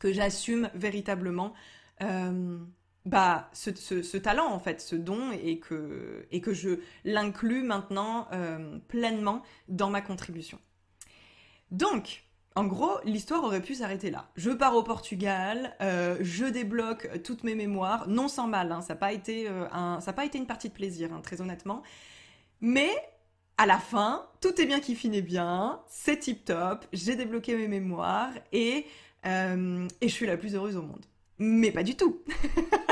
que 0.00 0.12
j'assume 0.12 0.68
véritablement 0.74 1.54
euh, 2.02 2.58
bah, 3.06 3.48
ce, 3.52 4.16
talent 4.16 4.48
en 4.52 4.58
fait, 4.58 4.80
ce 4.80 4.96
don 4.96 5.30
et 5.30 5.60
que, 5.60 6.26
je 6.32 6.80
l'inclus 7.04 7.62
maintenant 7.62 8.26
euh, 8.32 8.78
pleinement 8.88 9.42
dans 9.68 9.90
ma 9.90 10.02
contribution. 10.02 10.58
Donc, 11.70 12.24
en 12.56 12.64
gros, 12.64 12.98
l'histoire 13.04 13.44
aurait 13.44 13.62
pu 13.62 13.76
s'arrêter 13.76 14.10
là. 14.10 14.28
Je 14.34 14.50
pars 14.50 14.74
au 14.74 14.82
Portugal, 14.82 15.76
euh, 15.80 16.16
je 16.20 16.46
débloque 16.46 17.22
toutes 17.22 17.44
mes 17.44 17.54
mémoires, 17.54 18.08
non 18.08 18.26
sans 18.26 18.48
mal, 18.48 18.72
hein, 18.72 18.80
ça 18.80 18.94
n'a 18.94 18.98
pas, 18.98 19.12
été, 19.12 19.46
euh, 19.48 19.66
pas 20.14 20.24
été 20.24 20.38
une 20.38 20.46
partie 20.46 20.68
de 20.68 20.74
plaisir, 20.74 21.12
hein, 21.12 21.20
très 21.22 21.40
honnêtement. 21.40 21.82
Mais 22.60 22.90
à 23.56 23.66
la 23.66 23.78
fin, 23.78 24.26
tout 24.40 24.60
est 24.60 24.66
bien 24.66 24.80
qui 24.80 24.96
finit 24.96 25.22
bien, 25.22 25.80
c'est 25.86 26.18
tip 26.18 26.44
top, 26.44 26.86
j'ai 26.92 27.14
débloqué 27.14 27.56
mes 27.56 27.68
mémoires 27.68 28.32
et, 28.52 28.86
et 29.24 30.08
je 30.08 30.08
suis 30.08 30.26
la 30.26 30.36
plus 30.36 30.56
heureuse 30.56 30.76
au 30.76 30.82
monde. 30.82 31.04
Mais 31.38 31.70
pas 31.70 31.82
du 31.82 31.94
tout 31.94 32.22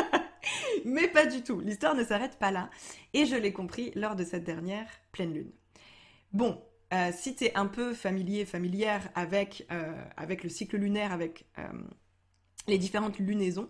Mais 0.84 1.08
pas 1.08 1.26
du 1.26 1.42
tout, 1.42 1.60
l'histoire 1.60 1.94
ne 1.94 2.04
s'arrête 2.04 2.38
pas 2.38 2.50
là, 2.50 2.70
et 3.14 3.24
je 3.24 3.36
l'ai 3.36 3.52
compris 3.52 3.90
lors 3.94 4.16
de 4.16 4.24
cette 4.24 4.44
dernière 4.44 4.86
pleine 5.12 5.32
lune. 5.32 5.50
Bon, 6.32 6.62
euh, 6.92 7.10
si 7.16 7.34
tu 7.34 7.44
es 7.44 7.56
un 7.56 7.66
peu 7.66 7.94
familier, 7.94 8.44
familière 8.44 9.08
avec, 9.14 9.66
euh, 9.72 9.94
avec 10.16 10.44
le 10.44 10.50
cycle 10.50 10.76
lunaire, 10.76 11.10
avec 11.12 11.46
euh, 11.58 11.62
les 12.68 12.76
différentes 12.76 13.18
lunaisons, 13.18 13.68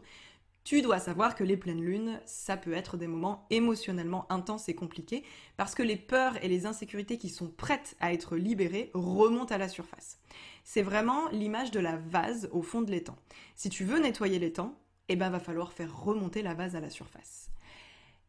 tu 0.65 0.83
dois 0.83 0.99
savoir 0.99 1.35
que 1.35 1.45
les 1.45 1.57
pleines 1.57 1.83
lunes, 1.83 2.21
ça 2.25 2.57
peut 2.57 2.73
être 2.73 2.97
des 2.97 3.07
moments 3.07 3.47
émotionnellement 3.51 4.27
intenses 4.33 4.69
et 4.69 4.75
compliqués 4.75 5.23
parce 5.57 5.75
que 5.75 5.83
les 5.83 5.97
peurs 5.97 6.43
et 6.43 6.49
les 6.49 6.65
insécurités 6.65 7.19
qui 7.19 7.29
sont 7.29 7.49
prêtes 7.49 7.97
à 8.01 8.13
être 8.15 8.37
libérées 8.37 8.91
remontent 8.95 9.55
à 9.55 9.59
la 9.59 9.69
surface. 9.69 10.19
C'est 10.65 10.83
vraiment 10.83 11.29
l'image 11.29 11.71
de 11.71 11.81
la 11.81 11.99
vase 11.99 12.49
au 12.51 12.63
fond 12.63 12.81
de 12.81 12.91
l'étang. 12.91 13.17
Si 13.57 13.69
tu 13.69 13.85
veux 13.85 14.01
nettoyer 14.01 14.39
l'étang, 14.39 14.75
eh 15.09 15.17
ben 15.17 15.31
va 15.31 15.41
falloir 15.41 15.73
faire 15.73 15.97
remonter 15.97 16.43
la 16.43 16.55
vase 16.55 16.77
à 16.77 16.81
la 16.81 16.91
surface. 16.91 17.51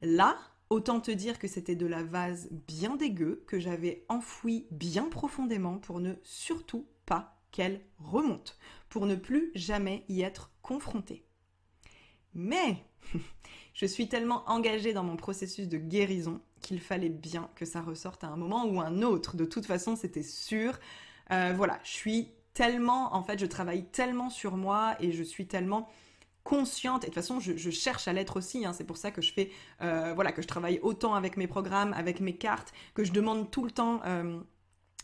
Là, 0.02 0.38
Autant 0.72 1.00
te 1.00 1.12
dire 1.12 1.38
que 1.38 1.48
c'était 1.48 1.76
de 1.76 1.86
la 1.86 2.04
vase 2.04 2.50
bien 2.52 2.96
dégueu 2.96 3.44
que 3.48 3.60
j'avais 3.60 4.04
enfoui 4.10 4.66
bien 4.72 5.10
profondément 5.10 5.78
pour 5.78 6.00
ne 6.00 6.14
surtout 6.24 6.88
pas 7.06 7.38
qu'elle 7.52 7.82
remonte, 8.00 8.58
pour 8.90 9.06
ne 9.06 9.16
plus 9.16 9.52
jamais 9.54 10.04
y 10.10 10.24
être 10.24 10.52
confrontée. 10.64 11.24
Mais 12.34 12.84
je 13.76 13.86
suis 13.86 14.10
tellement 14.10 14.44
engagée 14.50 14.92
dans 14.92 15.04
mon 15.04 15.18
processus 15.18 15.68
de 15.68 15.78
guérison 15.78 16.42
qu'il 16.62 16.82
fallait 16.82 17.10
bien 17.10 17.48
que 17.54 17.66
ça 17.66 17.82
ressorte 17.82 18.24
à 18.24 18.28
un 18.30 18.36
moment 18.36 18.66
ou 18.66 18.82
un 18.82 19.04
autre. 19.04 19.38
De 19.38 19.46
toute 19.46 19.68
façon, 19.68 19.96
c'était 19.96 20.24
sûr. 20.24 20.80
Euh, 21.30 21.54
voilà, 21.56 21.80
je 21.84 21.92
suis 21.92 22.32
tellement, 22.56 23.14
en 23.16 23.22
fait, 23.22 23.38
je 23.40 23.46
travaille 23.46 23.86
tellement 23.86 24.32
sur 24.32 24.58
moi 24.58 24.96
et 25.00 25.12
je 25.12 25.22
suis 25.22 25.46
tellement 25.46 25.88
consciente 26.46 27.04
et 27.04 27.08
de 27.08 27.14
toute 27.14 27.16
façon 27.16 27.40
je, 27.40 27.70
cherche 27.72 28.08
à 28.08 28.14
l'être 28.14 28.38
aussi 28.38 28.66
hein. 28.66 28.72
c'est 28.72 28.84
pour 28.84 28.98
ça 28.98 29.10
que 29.10 29.20
je 29.20 29.34
fais 29.34 29.50
euh, 29.82 30.14
voilà 30.14 30.32
que 30.32 30.44
je 30.44 30.48
travaille 30.48 30.80
autant 30.84 31.16
avec 31.16 31.38
mes 31.38 31.48
programmes 31.48 31.92
avec 31.94 32.20
mes 32.20 32.38
cartes 32.38 32.72
que 32.94 33.04
je 33.04 33.12
demande 33.12 33.50
tout 33.50 33.66
le 33.66 33.72
temps 33.72 34.00
euh, 34.06 34.40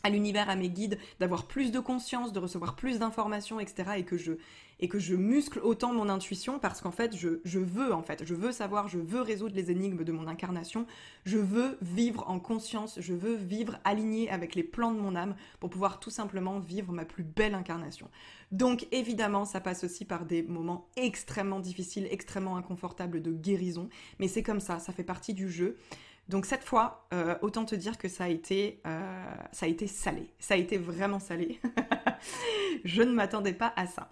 à 0.04 0.10
l'univers, 0.10 0.50
à 0.50 0.56
mes 0.56 0.68
guides, 0.68 0.98
d'avoir 1.20 1.46
plus 1.46 1.70
de 1.70 1.80
conscience, 1.80 2.32
de 2.32 2.40
recevoir 2.40 2.74
plus 2.74 2.98
d'informations, 2.98 3.60
etc. 3.60 3.92
Et 3.98 4.04
que 4.04 4.16
je 4.16 4.32
et 4.82 4.88
que 4.88 4.98
je 4.98 5.14
muscle 5.14 5.60
autant 5.62 5.94
mon 5.94 6.08
intuition 6.08 6.58
parce 6.58 6.80
qu'en 6.80 6.90
fait, 6.90 7.16
je, 7.16 7.58
veux 7.58 7.94
en 7.94 8.02
fait, 8.02 8.26
je 8.26 8.34
veux 8.34 8.50
savoir, 8.50 8.88
je 8.88 8.98
veux 8.98 9.22
résoudre 9.22 9.54
les 9.54 9.70
énigmes 9.70 10.02
de 10.02 10.12
mon 10.12 10.26
incarnation, 10.26 10.86
je 11.24 11.38
veux 11.38 11.78
vivre 11.80 12.28
en 12.28 12.40
conscience, 12.40 12.98
je 13.00 13.14
veux 13.14 13.36
vivre 13.36 13.78
aligné 13.84 14.28
avec 14.28 14.56
les 14.56 14.64
plans 14.64 14.92
de 14.92 14.98
mon 14.98 15.14
âme 15.14 15.36
pour 15.60 15.70
pouvoir 15.70 16.00
tout 16.00 16.10
simplement 16.10 16.58
vivre 16.58 16.92
ma 16.92 17.04
plus 17.04 17.22
belle 17.22 17.54
incarnation. 17.54 18.10
Donc 18.50 18.88
évidemment, 18.90 19.44
ça 19.44 19.60
passe 19.60 19.84
aussi 19.84 20.04
par 20.04 20.26
des 20.26 20.42
moments 20.42 20.88
extrêmement 20.96 21.60
difficiles, 21.60 22.08
extrêmement 22.10 22.56
inconfortables 22.56 23.22
de 23.22 23.32
guérison, 23.32 23.88
mais 24.18 24.26
c'est 24.26 24.42
comme 24.42 24.60
ça, 24.60 24.80
ça 24.80 24.92
fait 24.92 25.04
partie 25.04 25.32
du 25.32 25.48
jeu. 25.48 25.76
Donc 26.28 26.44
cette 26.44 26.64
fois, 26.64 27.06
euh, 27.12 27.36
autant 27.40 27.64
te 27.64 27.76
dire 27.76 27.98
que 27.98 28.08
euh, 28.08 28.10
ça 28.10 28.24
a 28.24 29.68
été 29.68 29.86
salé. 29.86 30.32
Ça 30.40 30.54
a 30.54 30.56
été 30.56 30.76
vraiment 30.76 31.20
salé. 31.20 31.60
je 32.84 33.02
ne 33.02 33.12
m'attendais 33.12 33.52
pas 33.52 33.72
à 33.76 33.86
ça. 33.86 34.10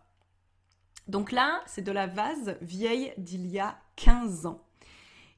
Donc 1.11 1.33
là, 1.33 1.61
c'est 1.67 1.83
de 1.83 1.91
la 1.91 2.07
vase 2.07 2.57
vieille 2.63 3.13
d'il 3.19 3.49
y 3.49 3.59
a 3.59 3.77
15 3.97 4.47
ans, 4.47 4.63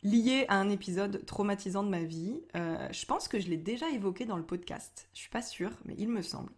liée 0.02 0.44
à 0.48 0.56
un 0.56 0.68
épisode 0.68 1.24
traumatisant 1.24 1.82
de 1.82 1.88
ma 1.88 2.02
vie. 2.02 2.42
Euh, 2.54 2.88
je 2.92 3.06
pense 3.06 3.26
que 3.26 3.40
je 3.40 3.48
l'ai 3.48 3.56
déjà 3.56 3.88
évoqué 3.88 4.26
dans 4.26 4.36
le 4.36 4.44
podcast. 4.44 5.08
Je 5.14 5.20
suis 5.20 5.30
pas 5.30 5.40
sûre, 5.40 5.70
mais 5.86 5.94
il 5.96 6.10
me 6.10 6.20
semble. 6.20 6.52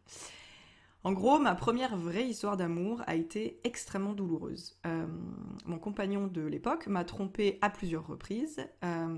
En 1.04 1.12
gros, 1.12 1.38
ma 1.38 1.54
première 1.54 1.96
vraie 1.96 2.26
histoire 2.26 2.56
d'amour 2.56 3.02
a 3.06 3.14
été 3.14 3.60
extrêmement 3.62 4.14
douloureuse. 4.14 4.80
Euh, 4.84 5.06
mon 5.64 5.78
compagnon 5.78 6.26
de 6.26 6.42
l'époque 6.42 6.88
m'a 6.88 7.04
trompée 7.04 7.60
à 7.62 7.70
plusieurs 7.70 8.08
reprises. 8.08 8.66
Euh, 8.82 9.16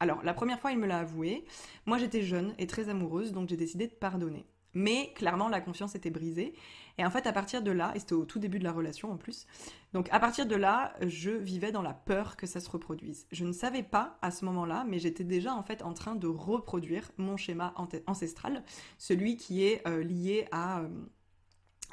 alors, 0.00 0.22
la 0.22 0.32
première 0.32 0.58
fois, 0.58 0.72
il 0.72 0.78
me 0.78 0.86
l'a 0.86 1.00
avoué. 1.00 1.44
Moi, 1.84 1.98
j'étais 1.98 2.22
jeune 2.22 2.54
et 2.56 2.66
très 2.66 2.88
amoureuse, 2.88 3.32
donc 3.32 3.50
j'ai 3.50 3.58
décidé 3.58 3.88
de 3.88 3.92
pardonner. 3.92 4.46
Mais 4.74 5.12
clairement, 5.14 5.48
la 5.48 5.60
confiance 5.60 5.94
était 5.94 6.10
brisée. 6.10 6.54
Et 6.96 7.04
en 7.04 7.10
fait, 7.10 7.26
à 7.26 7.32
partir 7.32 7.62
de 7.62 7.72
là, 7.72 7.92
et 7.94 7.98
c'était 7.98 8.14
au 8.14 8.24
tout 8.24 8.38
début 8.38 8.58
de 8.58 8.64
la 8.64 8.72
relation 8.72 9.10
en 9.10 9.16
plus, 9.16 9.46
donc 9.92 10.08
à 10.12 10.20
partir 10.20 10.46
de 10.46 10.54
là, 10.54 10.94
je 11.04 11.30
vivais 11.30 11.72
dans 11.72 11.82
la 11.82 11.92
peur 11.92 12.36
que 12.36 12.46
ça 12.46 12.60
se 12.60 12.70
reproduise. 12.70 13.26
Je 13.32 13.44
ne 13.44 13.52
savais 13.52 13.82
pas 13.82 14.18
à 14.22 14.30
ce 14.30 14.44
moment-là, 14.44 14.84
mais 14.88 14.98
j'étais 14.98 15.24
déjà 15.24 15.54
en 15.54 15.62
fait 15.62 15.82
en 15.82 15.92
train 15.92 16.14
de 16.14 16.28
reproduire 16.28 17.10
mon 17.16 17.36
schéma 17.36 17.74
ancestral, 18.06 18.62
celui 18.96 19.36
qui 19.36 19.64
est 19.64 19.86
euh, 19.88 20.04
lié 20.04 20.46
à 20.52 20.82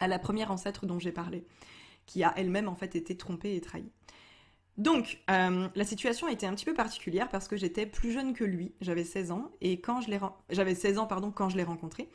à 0.01 0.07
la 0.07 0.19
première 0.19 0.51
ancêtre 0.51 0.85
dont 0.85 0.99
j'ai 0.99 1.11
parlé, 1.11 1.45
qui 2.05 2.23
a 2.23 2.33
elle-même 2.35 2.67
en 2.67 2.75
fait 2.75 2.95
été 2.95 3.15
trompée 3.15 3.55
et 3.55 3.61
trahie. 3.61 3.91
Donc, 4.77 5.19
euh, 5.29 5.67
la 5.75 5.83
situation 5.85 6.27
était 6.27 6.47
un 6.47 6.55
petit 6.55 6.65
peu 6.65 6.73
particulière 6.73 7.29
parce 7.29 7.47
que 7.47 7.55
j'étais 7.55 7.85
plus 7.85 8.11
jeune 8.11 8.33
que 8.33 8.43
lui, 8.43 8.73
j'avais 8.81 9.03
16 9.03 9.31
ans, 9.31 9.51
et 9.61 9.79
quand 9.79 10.01
je 10.01 10.09
l'ai 10.09 10.19
j'avais 10.49 10.75
16 10.75 10.97
ans 10.97 11.07
pardon 11.07 11.31
quand 11.31 11.49
je 11.49 11.57
l'ai 11.57 11.63
rencontré. 11.63 12.09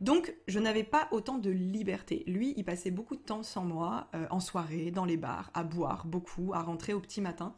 Donc, 0.00 0.34
je 0.46 0.58
n'avais 0.58 0.84
pas 0.84 1.08
autant 1.10 1.38
de 1.38 1.50
liberté. 1.50 2.22
Lui, 2.26 2.52
il 2.56 2.64
passait 2.64 2.90
beaucoup 2.90 3.16
de 3.16 3.22
temps 3.22 3.42
sans 3.42 3.64
moi, 3.64 4.08
euh, 4.14 4.26
en 4.30 4.40
soirée, 4.40 4.90
dans 4.90 5.06
les 5.06 5.16
bars, 5.16 5.50
à 5.54 5.64
boire 5.64 6.06
beaucoup, 6.06 6.52
à 6.52 6.60
rentrer 6.62 6.92
au 6.92 7.00
petit 7.00 7.20
matin. 7.22 7.54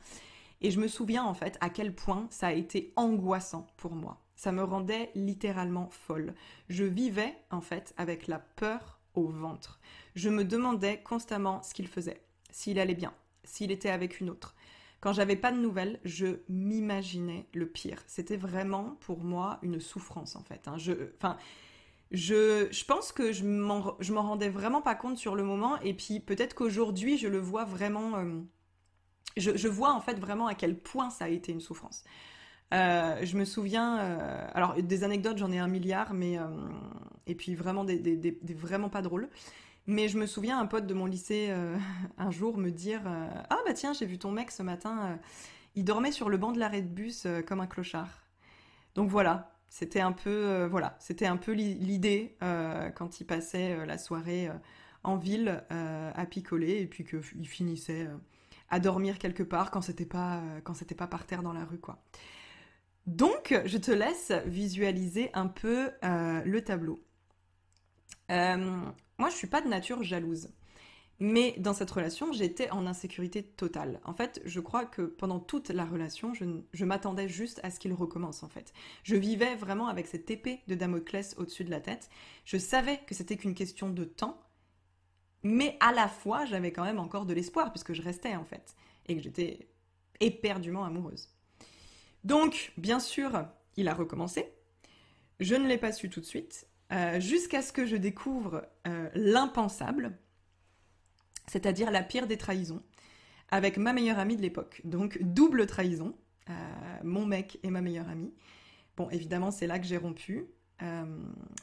Et 0.61 0.71
je 0.71 0.81
me 0.81 0.89
souviens 0.89 1.25
en 1.25 1.35
fait 1.35 1.57
à 1.61 1.71
quel 1.71 1.95
point 1.95 2.27
ça 2.31 2.49
a 2.49 2.53
été 2.53 2.93
angoissant 2.97 3.67
pour 3.77 3.95
moi. 3.95 4.23
Ça 4.35 4.53
me 4.53 4.63
rendait 4.63 5.11
littéralement 5.15 5.89
folle. 5.91 6.35
Je 6.69 6.85
vivais 6.85 7.35
en 7.51 7.61
fait 7.61 7.95
avec 7.97 8.27
la 8.27 8.39
peur 8.39 9.01
au 9.15 9.27
ventre. 9.27 9.81
Je 10.15 10.29
me 10.29 10.45
demandais 10.45 11.01
constamment 11.03 11.63
ce 11.63 11.75
qu'il 11.75 11.89
faisait, 11.89 12.23
s'il 12.51 12.79
allait 12.79 12.95
bien, 12.95 13.13
s'il 13.45 13.71
était 13.71 13.91
avec 13.91 14.21
une 14.21 14.31
autre. 14.31 14.55
Quand 15.01 15.13
j'avais 15.13 15.37
pas 15.37 15.53
de 15.53 15.59
nouvelles, 15.59 16.01
je 16.05 16.41
m'imaginais 16.49 17.47
le 17.55 17.69
pire. 17.69 18.03
C'était 18.07 18.37
vraiment 18.37 18.97
pour 19.01 19.23
moi 19.23 19.59
une 19.63 19.81
souffrance 19.81 20.35
en 20.35 20.43
fait. 20.43 20.67
Hein. 20.67 20.77
Je, 20.77 20.93
enfin, 21.17 21.37
je, 22.11 22.85
pense 22.85 23.13
que 23.13 23.33
je 23.33 23.45
m'en, 23.45 23.97
rendais 24.23 24.49
vraiment 24.49 24.81
pas 24.81 24.95
compte 24.95 25.19
sur 25.19 25.37
le 25.37 25.45
moment. 25.45 25.79
Et 25.81 25.95
puis 25.95 26.21
peut-être 26.21 26.55
qu'aujourd'hui, 26.55 27.19
je 27.19 27.29
le 27.29 27.39
vois 27.39 27.65
vraiment. 27.65 28.17
Euh, 28.17 28.41
je, 29.37 29.69
vois 29.69 29.93
en 29.93 30.01
fait 30.01 30.19
vraiment 30.19 30.47
à 30.47 30.55
quel 30.55 30.79
point 30.79 31.11
ça 31.11 31.27
a 31.27 31.29
été 31.29 31.53
une 31.53 31.61
souffrance. 31.61 32.05
Euh, 32.75 33.19
je 33.23 33.37
me 33.37 33.45
souviens, 33.45 33.99
euh, 33.99 34.49
alors 34.55 34.75
des 34.75 35.05
anecdotes, 35.05 35.39
j'en 35.39 35.53
ai 35.53 35.59
un 35.59 35.69
milliard, 35.69 36.15
mais 36.15 36.39
et 37.27 37.35
puis 37.35 37.55
vraiment 37.55 37.85
des, 37.85 37.99
des, 37.99 38.55
vraiment 38.55 38.89
pas 38.89 39.03
drôles. 39.03 39.29
Mais 39.87 40.09
je 40.09 40.19
me 40.19 40.27
souviens 40.27 40.59
un 40.59 40.67
pote 40.67 40.87
de 40.87 40.95
mon 40.95 41.07
lycée 41.07 41.55
un 42.19 42.31
jour 42.31 42.57
me 42.59 42.71
dire 42.71 43.03
ah 43.07 43.59
bah 43.67 43.75
tiens 43.75 43.93
j'ai 43.93 44.07
vu 44.07 44.19
ton 44.19 44.33
mec 44.33 44.51
ce 44.51 44.63
matin, 44.63 45.19
il 45.75 45.85
dormait 45.85 46.13
sur 46.13 46.31
le 46.31 46.39
banc 46.39 46.53
de 46.53 46.59
l'arrêt 46.59 46.83
de 46.83 46.89
bus 46.89 47.27
comme 47.47 47.61
un 47.61 47.67
clochard. 47.67 48.27
Donc 48.95 49.09
voilà, 49.11 49.58
c'était 49.69 50.01
un 50.01 50.13
peu 50.13 50.67
voilà, 50.71 50.97
c'était 50.99 51.27
un 51.27 51.37
peu 51.37 51.53
l'idée 51.53 52.37
quand 52.41 53.21
il 53.21 53.25
passait 53.25 53.85
la 53.87 53.99
soirée 53.99 54.49
en 55.05 55.17
ville 55.17 55.63
à 55.71 56.27
picoler 56.27 56.81
et 56.81 56.87
puis 56.87 57.05
qu'il 57.05 57.49
finissait 57.49 58.09
à 58.71 58.81
dormir 58.81 59.19
quelque 59.19 59.43
part 59.43 59.71
quand 59.71 59.83
c'était 59.83 60.07
pas 60.07 60.43
quand 60.65 60.75
c'était 60.75 60.95
pas 60.95 61.07
par 61.07 61.27
terre 61.27 61.43
dans 61.43 61.53
la 61.53 61.65
rue 61.65 61.79
quoi. 61.79 62.03
Donc, 63.09 63.59
je 63.65 63.79
te 63.79 63.91
laisse 63.91 64.33
visualiser 64.45 65.31
un 65.33 65.47
peu 65.47 65.91
euh, 66.05 66.43
le 66.45 66.63
tableau. 66.63 67.03
Euh, 68.31 68.57
moi, 69.17 69.31
je 69.31 69.35
suis 69.35 69.47
pas 69.47 69.63
de 69.63 69.69
nature 69.69 70.03
jalouse. 70.03 70.51
Mais 71.21 71.55
dans 71.59 71.73
cette 71.73 71.91
relation, 71.91 72.33
j'étais 72.33 72.71
en 72.71 72.87
insécurité 72.87 73.43
totale. 73.43 74.01
En 74.05 74.15
fait, 74.15 74.41
je 74.45 74.61
crois 74.61 74.85
que 74.85 75.03
pendant 75.03 75.41
toute 75.41 75.71
la 75.71 75.85
relation, 75.85 76.33
je, 76.35 76.85
m'attendais 76.85 77.29
juste 77.29 77.61
à 77.65 77.71
ce 77.71 77.81
qu'il 77.81 77.93
recommence, 77.93 78.45
en 78.45 78.49
fait. 78.49 78.73
Je 79.03 79.17
vivais 79.17 79.57
vraiment 79.57 79.89
avec 79.89 80.07
cette 80.07 80.31
épée 80.31 80.61
de 80.69 80.77
Damoclès 80.77 81.35
au-dessus 81.37 81.65
de 81.65 81.71
la 81.71 81.81
tête. 81.81 82.09
Je 82.45 82.57
savais 82.57 83.01
que 83.05 83.17
c'était 83.17 83.37
qu'une 83.37 83.55
question 83.55 83.91
de 83.91 84.05
temps. 84.05 84.41
Mais 85.43 85.77
à 85.81 85.93
la 85.93 86.09
fois, 86.09 86.45
j'avais 86.45 86.73
quand 86.73 86.85
même 86.85 87.01
encore 87.01 87.27
de 87.27 87.35
l'espoir, 87.35 87.73
puisque 87.73 87.95
je 87.95 88.03
restais 88.03 88.37
en 88.37 88.45
fait, 88.45 88.77
et 89.07 89.17
que 89.17 89.23
j'étais 89.23 89.69
éperdument 90.21 90.85
amoureuse. 90.85 91.31
Donc, 92.23 92.73
bien 92.77 93.01
sûr, 93.01 93.47
il 93.77 93.89
a 93.89 93.95
recommencé. 93.95 94.53
Je 95.41 95.55
ne 95.55 95.67
l'ai 95.67 95.79
pas 95.79 95.93
su 95.93 96.11
tout 96.11 96.21
de 96.21 96.27
suite, 96.27 96.67
euh, 96.93 97.21
jusqu'à 97.21 97.63
ce 97.63 97.73
que 97.73 97.87
je 97.87 97.97
découvre 97.97 98.67
euh, 98.87 99.09
l'impensable, 99.15 100.17
c'est-à-dire 101.49 101.91
la 101.91 102.03
pire 102.03 102.27
des 102.27 102.37
trahisons, 102.37 102.83
avec 103.51 103.77
ma 103.77 103.93
meilleure 103.93 104.19
amie 104.19 104.37
de 104.37 104.43
l'époque. 104.43 104.81
Donc, 104.85 105.19
double 105.21 105.67
trahison, 105.67 106.15
euh, 106.51 106.53
mon 107.03 107.27
mec 107.27 107.59
et 107.63 107.71
ma 107.71 107.81
meilleure 107.81 108.09
amie. 108.09 108.33
Bon, 108.97 109.09
évidemment, 109.11 109.51
c'est 109.51 109.67
là 109.67 109.79
que 109.79 109.87
j'ai 109.87 109.97
rompu. 109.97 110.47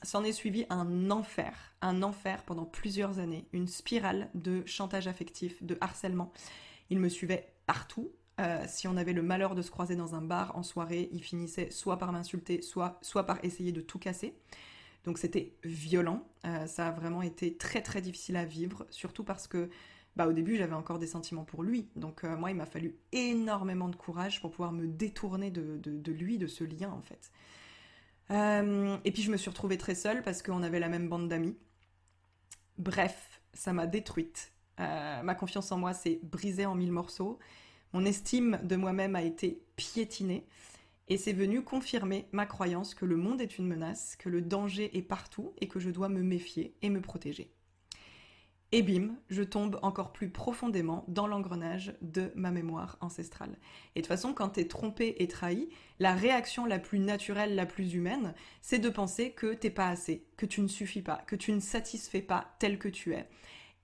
S'en 0.03 0.25
est 0.25 0.33
suivi 0.33 0.65
un 0.69 1.09
enfer, 1.09 1.73
un 1.81 2.03
enfer 2.03 2.43
pendant 2.43 2.65
plusieurs 2.65 3.19
années, 3.19 3.47
une 3.53 3.67
spirale 3.67 4.29
de 4.33 4.61
chantage 4.65 5.07
affectif, 5.07 5.63
de 5.63 5.77
harcèlement. 5.79 6.33
Il 6.89 6.99
me 6.99 7.07
suivait 7.07 7.53
partout, 7.65 8.11
euh, 8.41 8.63
si 8.67 8.87
on 8.87 8.97
avait 8.97 9.13
le 9.13 9.21
malheur 9.21 9.55
de 9.55 9.61
se 9.61 9.71
croiser 9.71 9.95
dans 9.95 10.13
un 10.15 10.21
bar 10.21 10.55
en 10.57 10.63
soirée, 10.63 11.09
il 11.13 11.23
finissait 11.23 11.71
soit 11.71 11.97
par 11.97 12.11
m'insulter, 12.11 12.61
soit, 12.61 12.99
soit 13.01 13.25
par 13.25 13.43
essayer 13.43 13.71
de 13.71 13.81
tout 13.81 13.99
casser. 13.99 14.35
Donc 15.05 15.17
c'était 15.17 15.53
violent. 15.63 16.27
Euh, 16.45 16.65
ça 16.67 16.87
a 16.87 16.91
vraiment 16.91 17.21
été 17.21 17.55
très 17.55 17.81
très 17.81 18.01
difficile 18.01 18.35
à 18.37 18.45
vivre, 18.45 18.85
surtout 18.89 19.23
parce 19.23 19.47
que 19.47 19.69
bah, 20.15 20.27
au 20.27 20.33
début 20.33 20.57
j'avais 20.57 20.73
encore 20.73 20.99
des 20.99 21.07
sentiments 21.07 21.43
pour 21.43 21.63
lui. 21.63 21.87
Donc 21.95 22.23
euh, 22.23 22.35
moi 22.35 22.51
il 22.51 22.57
m'a 22.57 22.65
fallu 22.65 22.95
énormément 23.11 23.89
de 23.89 23.95
courage 23.95 24.41
pour 24.41 24.51
pouvoir 24.51 24.71
me 24.71 24.87
détourner 24.87 25.51
de, 25.51 25.77
de 25.77 26.11
lui, 26.11 26.37
de 26.37 26.47
ce 26.47 26.63
lien 26.63 26.89
en 26.89 27.01
fait. 27.01 27.31
et 28.31 29.11
puis 29.11 29.21
je 29.21 29.31
me 29.31 29.37
suis 29.37 29.49
retrouvée 29.49 29.77
très 29.77 29.95
seule 29.95 30.23
parce 30.23 30.41
qu'on 30.41 30.63
avait 30.63 30.79
la 30.79 30.89
même 30.89 31.07
bande 31.07 31.29
d'amis. 31.29 31.55
Bref, 32.77 33.41
ça 33.53 33.71
m'a 33.73 33.87
détruite. 33.87 34.51
ma 34.79 35.35
confiance 35.35 35.71
en 35.71 35.77
moi 35.77 35.93
s'est 35.93 36.19
brisée 36.23 36.65
en 36.65 36.75
mille 36.75 36.91
morceaux. 36.91 37.39
Mon 37.93 38.03
estime 38.05 38.59
de 38.63 38.75
moi-même 38.75 39.15
a 39.15 39.21
été 39.21 39.61
piétinée 39.75 40.45
et 41.07 41.17
c'est 41.17 41.33
venu 41.33 41.63
confirmer 41.63 42.27
ma 42.31 42.45
croyance 42.45 42.95
que 42.95 43.05
le 43.05 43.15
monde 43.15 43.41
est 43.41 43.57
une 43.57 43.67
menace, 43.67 44.15
que 44.15 44.29
le 44.29 44.41
danger 44.41 44.97
est 44.97 45.03
partout 45.03 45.53
et 45.59 45.67
que 45.67 45.79
je 45.79 45.89
dois 45.89 46.09
me 46.09 46.23
méfier 46.23 46.75
et 46.81 46.89
me 46.89 47.01
protéger. 47.01 47.51
Et 48.71 48.81
bim, 48.81 49.15
je 49.29 49.43
tombe 49.43 49.79
encore 49.83 50.11
plus 50.11 50.29
profondément 50.29 51.05
dans 51.07 51.27
l'engrenage 51.27 51.93
de 52.01 52.31
ma 52.35 52.51
mémoire 52.51 52.97
ancestrale. 52.99 53.57
Et 53.95 54.01
de 54.01 54.05
toute 54.05 54.07
façon, 54.07 54.33
quand 54.33 54.49
t'es 54.49 54.67
trompé 54.67 55.15
et 55.19 55.27
trahi, 55.27 55.69
la 55.99 56.13
réaction 56.13 56.65
la 56.65 56.79
plus 56.79 56.99
naturelle, 56.99 57.55
la 57.55 57.67
plus 57.67 57.93
humaine, 57.93 58.33
c'est 58.61 58.79
de 58.79 58.89
penser 58.89 59.31
que 59.31 59.53
t'es 59.53 59.69
pas 59.69 59.87
assez, 59.87 60.25
que 60.35 60.47
tu 60.47 60.61
ne 60.61 60.67
suffis 60.67 61.03
pas, 61.03 61.23
que 61.27 61.35
tu 61.35 61.51
ne 61.51 61.59
satisfais 61.59 62.23
pas 62.23 62.55
tel 62.59 62.79
que 62.79 62.89
tu 62.89 63.13
es. 63.13 63.29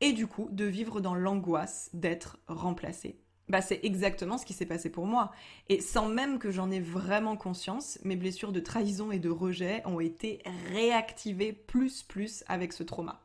Et 0.02 0.14
du 0.14 0.26
coup, 0.26 0.50
de 0.52 0.66
vivre 0.66 1.00
dans 1.00 1.16
l'angoisse 1.16 1.92
d'être 1.94 2.40
remplacé 2.48 3.22
bah, 3.52 3.62
c'est 3.62 3.82
exactement 3.84 4.38
ce 4.38 4.46
qui 4.46 4.54
s'est 4.54 4.66
passé 4.66 4.90
pour 4.90 5.06
moi. 5.06 5.34
Et 5.68 5.82
sans 5.82 6.08
même 6.08 6.40
que 6.40 6.52
j'en 6.52 6.72
ai 6.72 6.80
vraiment 6.80 7.36
conscience, 7.36 8.00
mes 8.06 8.16
blessures 8.16 8.54
de 8.54 8.62
trahison 8.62 9.12
et 9.12 9.20
de 9.20 9.30
rejet 9.30 9.86
ont 9.86 10.00
été 10.00 10.42
réactivées 10.72 11.52
plus 11.52 12.02
plus 12.02 12.46
avec 12.48 12.72
ce 12.72 12.84
trauma. 12.84 13.22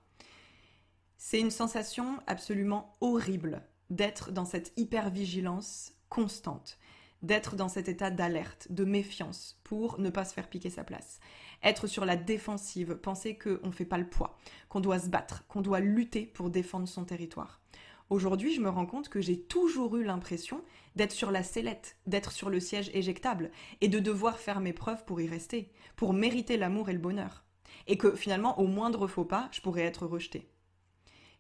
C'est 1.17 1.39
une 1.39 1.53
sensation 1.53 2.19
absolument 2.27 2.97
horrible 3.01 3.63
d'être 3.89 4.33
dans 4.33 4.45
cette 4.45 4.73
hypervigilance 4.77 5.93
constante, 6.09 6.79
d'être 7.23 7.55
dans 7.55 7.69
cet 7.69 7.89
état 7.89 8.11
d'alerte, 8.11 8.67
de 8.71 8.85
méfiance 8.85 9.61
pour 9.63 10.01
ne 10.01 10.11
pas 10.11 10.25
se 10.25 10.35
faire 10.35 10.49
piquer 10.49 10.71
sa 10.71 10.83
place. 10.83 11.21
Être 11.63 11.87
sur 11.87 12.05
la 12.05 12.17
défensive, 12.17 12.97
penser 12.97 13.39
qu'on 13.39 13.69
ne 13.69 13.73
fait 13.73 13.85
pas 13.85 13.99
le 13.99 14.09
poids, 14.09 14.37
qu'on 14.69 14.81
doit 14.81 14.99
se 14.99 15.09
battre, 15.09 15.47
qu'on 15.47 15.63
doit 15.63 15.81
lutter 15.81 16.27
pour 16.27 16.51
défendre 16.51 16.89
son 16.89 17.05
territoire. 17.05 17.61
Aujourd'hui, 18.09 18.55
je 18.55 18.61
me 18.61 18.69
rends 18.69 18.87
compte 18.87 19.09
que 19.09 19.21
j'ai 19.21 19.41
toujours 19.41 19.97
eu 19.97 20.05
l'impression 20.05 20.63
d'être 20.95 21.13
sur 21.13 21.33
la 21.33 21.43
sellette, 21.43 21.97
d'être 22.07 22.31
sur 22.31 22.51
le 22.51 22.61
siège 22.61 22.91
éjectable, 22.95 23.51
et 23.81 23.89
de 23.89 23.99
devoir 23.99 24.39
faire 24.39 24.61
mes 24.61 24.73
preuves 24.73 25.05
pour 25.05 25.21
y 25.21 25.27
rester, 25.27 25.73
pour 25.97 26.13
mériter 26.13 26.57
l'amour 26.57 26.89
et 26.89 26.93
le 26.93 27.01
bonheur. 27.01 27.45
Et 27.89 27.99
que 27.99 28.15
finalement, 28.15 28.61
au 28.61 28.67
moindre 28.69 29.09
faux 29.09 29.25
pas, 29.25 29.49
je 29.51 29.61
pourrais 29.61 29.83
être 29.83 30.07
rejetée. 30.07 30.49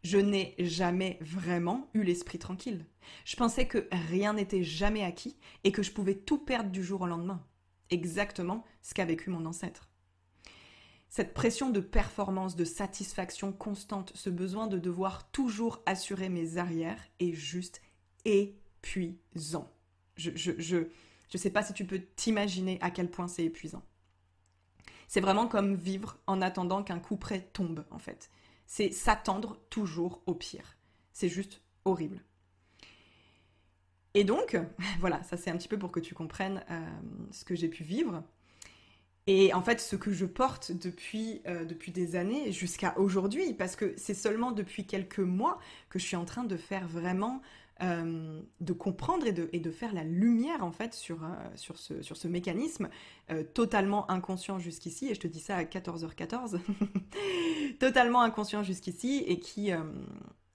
Je 0.02 0.18
n'ai 0.18 0.56
jamais 0.58 1.18
vraiment 1.20 1.88
eu 1.94 2.02
l'esprit 2.02 2.38
tranquille. 2.38 2.84
Je 3.24 3.36
pensais 3.36 3.66
que 3.66 3.88
rien 4.10 4.32
n'était 4.32 4.64
jamais 4.64 5.04
acquis 5.04 5.36
et 5.62 5.70
que 5.70 5.84
je 5.84 5.92
pouvais 5.92 6.14
tout 6.14 6.38
perdre 6.38 6.70
du 6.70 6.82
jour 6.82 7.02
au 7.02 7.06
lendemain. 7.06 7.44
Exactement 7.90 8.64
ce 8.82 8.92
qu'a 8.92 9.04
vécu 9.04 9.30
mon 9.30 9.46
ancêtre. 9.46 9.85
Cette 11.16 11.32
pression 11.32 11.70
de 11.70 11.80
performance, 11.80 12.56
de 12.56 12.66
satisfaction 12.66 13.50
constante, 13.50 14.12
ce 14.14 14.28
besoin 14.28 14.66
de 14.66 14.78
devoir 14.78 15.30
toujours 15.30 15.82
assurer 15.86 16.28
mes 16.28 16.58
arrières 16.58 17.02
est 17.20 17.32
juste 17.32 17.80
épuisant. 18.26 19.72
Je 20.16 20.32
je, 20.34 20.52
je, 20.58 21.38
sais 21.38 21.48
pas 21.48 21.62
si 21.62 21.72
tu 21.72 21.86
peux 21.86 22.02
t'imaginer 22.16 22.76
à 22.82 22.90
quel 22.90 23.10
point 23.10 23.28
c'est 23.28 23.46
épuisant. 23.46 23.82
C'est 25.08 25.22
vraiment 25.22 25.48
comme 25.48 25.74
vivre 25.74 26.18
en 26.26 26.42
attendant 26.42 26.82
qu'un 26.82 27.00
coup 27.00 27.16
près 27.16 27.40
tombe, 27.40 27.86
en 27.90 27.98
fait. 27.98 28.30
C'est 28.66 28.90
s'attendre 28.90 29.58
toujours 29.70 30.22
au 30.26 30.34
pire. 30.34 30.76
C'est 31.14 31.30
juste 31.30 31.62
horrible. 31.86 32.22
Et 34.12 34.24
donc, 34.24 34.54
voilà, 35.00 35.22
ça 35.22 35.38
c'est 35.38 35.48
un 35.48 35.56
petit 35.56 35.68
peu 35.68 35.78
pour 35.78 35.92
que 35.92 36.00
tu 36.00 36.12
comprennes 36.12 36.62
euh, 36.70 36.86
ce 37.30 37.46
que 37.46 37.54
j'ai 37.54 37.68
pu 37.68 37.84
vivre. 37.84 38.22
Et 39.28 39.52
en 39.52 39.62
fait, 39.62 39.80
ce 39.80 39.96
que 39.96 40.12
je 40.12 40.24
porte 40.24 40.70
depuis, 40.70 41.42
euh, 41.46 41.64
depuis 41.64 41.90
des 41.90 42.14
années 42.14 42.52
jusqu'à 42.52 42.96
aujourd'hui, 42.96 43.54
parce 43.54 43.74
que 43.74 43.92
c'est 43.96 44.14
seulement 44.14 44.52
depuis 44.52 44.86
quelques 44.86 45.18
mois 45.18 45.58
que 45.90 45.98
je 45.98 46.04
suis 46.04 46.16
en 46.16 46.24
train 46.24 46.44
de 46.44 46.56
faire 46.56 46.86
vraiment, 46.86 47.42
euh, 47.82 48.40
de 48.60 48.72
comprendre 48.72 49.26
et 49.26 49.32
de, 49.32 49.70
faire 49.72 49.92
la 49.92 50.04
lumière 50.04 50.64
en 50.64 50.70
fait 50.70 50.94
sur, 50.94 51.24
euh, 51.24 51.28
ce, 51.56 52.28
mécanisme 52.28 52.88
totalement 53.52 54.08
inconscient 54.10 54.60
jusqu'ici, 54.60 55.08
et 55.08 55.14
je 55.16 55.20
te 55.20 55.26
dis 55.26 55.40
ça 55.40 55.56
à 55.56 55.64
14h14, 55.64 56.60
totalement 57.80 58.22
inconscient 58.22 58.62
jusqu'ici, 58.62 59.24
et 59.26 59.40
qui, 59.40 59.72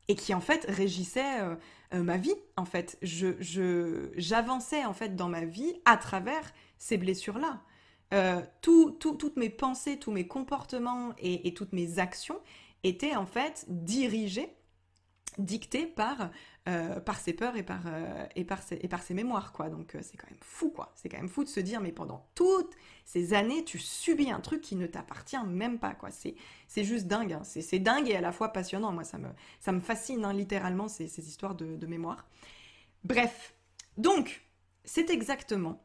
et 0.08 0.34
en 0.34 0.40
fait 0.40 0.66
régissait 0.70 1.42
ma 1.92 2.16
vie 2.16 2.36
en 2.56 2.66
fait. 2.66 2.98
J'avançais 3.02 4.86
en 4.86 4.94
fait 4.94 5.18
dans 5.18 5.28
ma 5.28 5.44
vie 5.44 5.74
à 5.84 5.98
travers 5.98 6.54
ces 6.78 6.98
blessures-là. 6.98 7.62
Euh, 8.14 8.42
toutes 8.62 9.38
mes 9.38 9.50
pensées, 9.50 9.98
tous 9.98 10.12
mes 10.12 10.28
comportements 10.28 11.14
et, 11.18 11.54
toutes 11.54 11.72
mes 11.72 12.00
actions 12.00 12.40
étaient 12.84 13.16
en 13.16 13.26
fait 13.26 13.66
dirigées, 13.70 14.54
dictées 15.38 15.86
par, 15.86 16.30
euh, 16.68 17.00
par 17.00 17.18
ses 17.20 17.32
peurs 17.32 17.56
et 17.56 17.64
par, 17.64 17.84
euh, 17.86 18.26
et, 18.36 18.44
par 18.44 18.62
ses, 18.62 18.80
et 18.82 18.90
par 18.90 19.02
ses 19.02 19.14
mémoires, 19.14 19.54
quoi. 19.54 19.70
Donc 19.70 19.96
c'est 20.02 20.18
quand 20.18 20.30
même 20.30 20.40
fou, 20.42 20.72
quoi. 20.72 20.92
C'est 20.96 21.08
quand 21.08 21.18
même 21.18 21.30
fou 21.30 21.46
de 21.46 21.50
se 21.50 21.62
dire, 21.62 21.80
mais 21.80 21.94
pendant 21.94 22.28
toutes 22.36 22.76
ces 23.06 23.34
années, 23.34 23.64
tu 23.64 23.80
subis 23.80 24.30
un 24.30 24.42
truc 24.42 24.60
qui 24.60 24.76
ne 24.76 24.88
t'appartient 24.88 25.42
même 25.48 25.80
pas, 25.80 25.94
quoi. 25.94 26.10
C'est 26.12 26.84
juste 26.84 27.08
dingue, 27.08 27.32
hein. 27.32 27.44
c'est 27.44 27.80
dingue 27.80 28.10
et 28.10 28.16
à 28.18 28.22
la 28.22 28.34
fois 28.34 28.50
passionnant. 28.50 28.92
Moi, 28.92 29.06
ça 29.06 29.20
me, 29.20 29.30
ça 29.62 29.72
me 29.72 29.80
fascine, 29.80 30.26
hein, 30.26 30.34
littéralement, 30.34 30.90
ces, 30.90 31.08
ces 31.08 31.30
histoires 31.30 31.56
de, 31.56 31.78
de 31.78 31.88
mémoire. 31.88 32.28
Bref, 33.06 33.56
donc, 33.98 34.46
c'est 34.84 35.10
exactement 35.10 35.82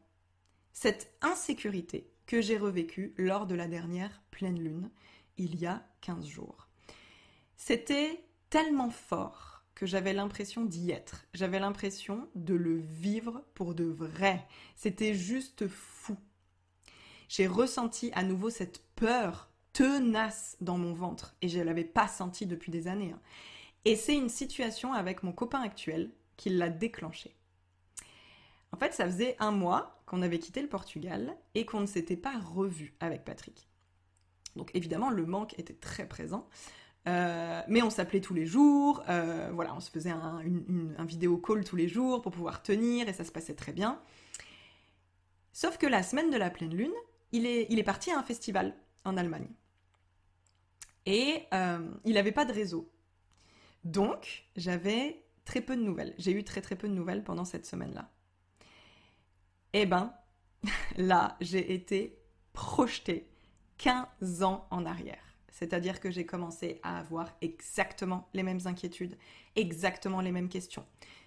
cette 0.73 1.15
insécurité 1.21 2.11
que 2.27 2.41
j'ai 2.41 2.57
revécu 2.57 3.13
lors 3.17 3.47
de 3.47 3.55
la 3.55 3.67
dernière 3.67 4.21
pleine 4.29 4.59
lune, 4.59 4.91
il 5.37 5.55
y 5.59 5.65
a 5.65 5.83
15 6.01 6.27
jours. 6.27 6.67
C'était 7.55 8.23
tellement 8.49 8.91
fort 8.91 9.63
que 9.73 9.85
j'avais 9.85 10.13
l'impression 10.13 10.65
d'y 10.65 10.91
être. 10.91 11.25
J'avais 11.33 11.59
l'impression 11.59 12.27
de 12.35 12.53
le 12.53 12.77
vivre 12.77 13.43
pour 13.53 13.75
de 13.75 13.85
vrai. 13.85 14.45
C'était 14.75 15.13
juste 15.13 15.67
fou. 15.67 16.17
J'ai 17.29 17.47
ressenti 17.47 18.11
à 18.13 18.23
nouveau 18.23 18.49
cette 18.49 18.83
peur 18.95 19.49
tenace 19.73 20.57
dans 20.61 20.77
mon 20.77 20.93
ventre 20.93 21.35
et 21.41 21.49
je 21.49 21.59
ne 21.59 21.63
l'avais 21.63 21.83
pas 21.83 22.07
senti 22.07 22.45
depuis 22.45 22.71
des 22.71 22.87
années. 22.87 23.11
Hein. 23.11 23.21
Et 23.85 23.95
c'est 23.95 24.15
une 24.15 24.29
situation 24.29 24.93
avec 24.93 25.23
mon 25.23 25.31
copain 25.31 25.61
actuel 25.61 26.11
qui 26.35 26.49
l'a 26.49 26.69
déclenché. 26.69 27.35
En 28.71 28.77
fait, 28.77 28.93
ça 28.93 29.05
faisait 29.05 29.35
un 29.39 29.51
mois 29.51 30.01
qu'on 30.05 30.21
avait 30.21 30.39
quitté 30.39 30.61
le 30.61 30.69
Portugal 30.69 31.37
et 31.55 31.65
qu'on 31.65 31.81
ne 31.81 31.85
s'était 31.85 32.17
pas 32.17 32.37
revu 32.39 32.95
avec 32.99 33.23
Patrick. 33.25 33.67
Donc 34.55 34.71
évidemment, 34.73 35.09
le 35.09 35.25
manque 35.25 35.57
était 35.59 35.73
très 35.73 36.07
présent. 36.07 36.47
Euh, 37.07 37.61
mais 37.69 37.81
on 37.81 37.89
s'appelait 37.89 38.19
tous 38.19 38.33
les 38.33 38.45
jours, 38.45 39.01
euh, 39.07 39.49
voilà, 39.53 39.73
on 39.73 39.79
se 39.79 39.89
faisait 39.89 40.09
un, 40.09 40.41
vidéo 41.05 41.37
call 41.37 41.63
tous 41.63 41.77
les 41.77 41.87
jours 41.87 42.21
pour 42.21 42.33
pouvoir 42.33 42.61
tenir 42.61 43.07
et 43.07 43.13
ça 43.13 43.23
se 43.23 43.31
passait 43.31 43.55
très 43.55 43.71
bien. 43.71 44.01
Sauf 45.53 45.77
que 45.77 45.87
la 45.87 46.03
semaine 46.03 46.29
de 46.29 46.37
la 46.37 46.49
pleine 46.49 46.75
lune, 46.75 46.93
il 47.31 47.45
est, 47.45 47.83
parti 47.83 48.11
à 48.11 48.19
un 48.19 48.23
festival 48.23 48.75
en 49.05 49.15
Allemagne. 49.15 49.47
Et 51.05 51.45
euh, 51.53 51.89
il 52.03 52.15
n'avait 52.15 52.33
pas 52.33 52.43
de 52.43 52.51
réseau. 52.51 52.91
Donc, 53.85 54.45
j'avais 54.57 55.23
très 55.45 55.61
peu 55.61 55.77
de 55.77 55.81
nouvelles. 55.81 56.13
J'ai 56.17 56.33
eu 56.33 56.43
très 56.43 56.61
très 56.61 56.75
peu 56.75 56.89
de 56.89 56.93
nouvelles 56.93 57.23
pendant 57.23 57.45
cette 57.45 57.65
semaine-là. 57.65 58.11
Eh 59.79 59.85
ben, 59.85 60.11
là, 60.97 61.37
j'ai 61.39 61.71
été 61.71 62.17
projetée 62.51 63.29
15 63.77 64.41
ans 64.41 64.65
en 64.71 64.87
arrière. 64.87 65.21
C'est-à-dire 65.51 65.99
que 65.99 66.09
j'ai 66.09 66.25
commencé 66.25 66.79
à 66.81 66.97
avoir 66.97 67.31
exactement 67.41 68.27
les 68.33 68.41
mêmes 68.41 68.61
inquiétudes, 68.65 69.19
exactement 69.55 70.19
les 70.19 70.31
mêmes 70.31 70.49
questions. 70.49 70.83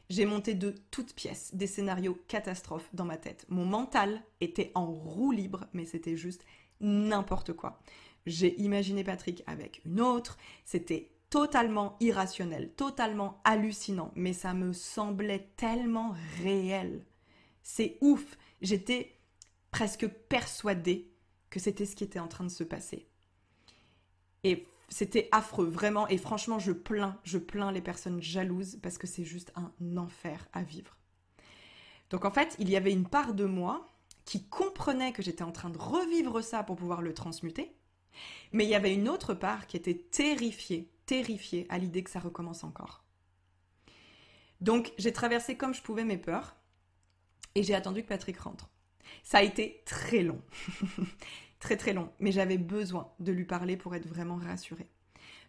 J'ai 0.08 0.26
monté 0.26 0.54
de 0.54 0.74
toutes 0.90 1.14
pièces 1.14 1.54
des 1.54 1.68
scénarios 1.68 2.18
catastrophes 2.26 2.90
dans 2.92 3.04
ma 3.04 3.18
tête. 3.18 3.46
Mon 3.50 3.64
mental 3.64 4.20
était 4.40 4.72
en 4.74 4.86
roue 4.86 5.30
libre, 5.30 5.68
mais 5.72 5.84
c'était 5.84 6.16
juste 6.16 6.44
n'importe 6.80 7.52
quoi. 7.52 7.78
J'ai 8.26 8.60
imaginé 8.60 9.04
Patrick 9.04 9.44
avec 9.46 9.80
une 9.84 10.00
autre, 10.00 10.36
c'était 10.64 11.12
totalement 11.30 11.96
irrationnel, 12.00 12.72
totalement 12.72 13.40
hallucinant, 13.44 14.10
mais 14.16 14.32
ça 14.32 14.54
me 14.54 14.72
semblait 14.72 15.52
tellement 15.56 16.16
réel. 16.42 17.04
C'est 17.62 17.98
ouf, 18.00 18.38
j'étais 18.60 19.18
presque 19.70 20.08
persuadée 20.08 21.10
que 21.50 21.60
c'était 21.60 21.86
ce 21.86 21.96
qui 21.96 22.04
était 22.04 22.18
en 22.18 22.28
train 22.28 22.44
de 22.44 22.50
se 22.50 22.64
passer. 22.64 23.06
Et 24.44 24.66
c'était 24.88 25.28
affreux, 25.32 25.68
vraiment. 25.68 26.08
Et 26.08 26.18
franchement, 26.18 26.58
je 26.58 26.72
plains, 26.72 27.18
je 27.24 27.38
plains 27.38 27.72
les 27.72 27.80
personnes 27.80 28.22
jalouses 28.22 28.78
parce 28.82 28.98
que 28.98 29.06
c'est 29.06 29.24
juste 29.24 29.52
un 29.56 29.96
enfer 29.96 30.48
à 30.52 30.62
vivre. 30.62 30.96
Donc 32.10 32.24
en 32.24 32.30
fait, 32.30 32.56
il 32.58 32.68
y 32.68 32.76
avait 32.76 32.92
une 32.92 33.08
part 33.08 33.34
de 33.34 33.44
moi 33.44 33.88
qui 34.24 34.44
comprenait 34.44 35.12
que 35.12 35.22
j'étais 35.22 35.42
en 35.42 35.52
train 35.52 35.70
de 35.70 35.78
revivre 35.78 36.42
ça 36.42 36.62
pour 36.62 36.76
pouvoir 36.76 37.02
le 37.02 37.14
transmuter. 37.14 37.74
Mais 38.52 38.64
il 38.64 38.70
y 38.70 38.74
avait 38.74 38.94
une 38.94 39.08
autre 39.08 39.34
part 39.34 39.66
qui 39.66 39.76
était 39.76 39.96
terrifiée, 39.96 40.90
terrifiée 41.06 41.66
à 41.68 41.78
l'idée 41.78 42.02
que 42.02 42.10
ça 42.10 42.20
recommence 42.20 42.64
encore. 42.64 43.04
Donc 44.60 44.92
j'ai 44.98 45.12
traversé 45.12 45.56
comme 45.56 45.72
je 45.72 45.82
pouvais 45.82 46.04
mes 46.04 46.18
peurs 46.18 46.56
et 47.54 47.62
j'ai 47.62 47.74
attendu 47.74 48.02
que 48.02 48.08
Patrick 48.08 48.38
rentre. 48.38 48.70
Ça 49.22 49.38
a 49.38 49.42
été 49.42 49.82
très 49.86 50.22
long. 50.22 50.40
très 51.60 51.76
très 51.76 51.92
long, 51.92 52.10
mais 52.18 52.32
j'avais 52.32 52.58
besoin 52.58 53.12
de 53.20 53.32
lui 53.32 53.44
parler 53.44 53.76
pour 53.76 53.94
être 53.94 54.06
vraiment 54.06 54.36
rassurée. 54.36 54.88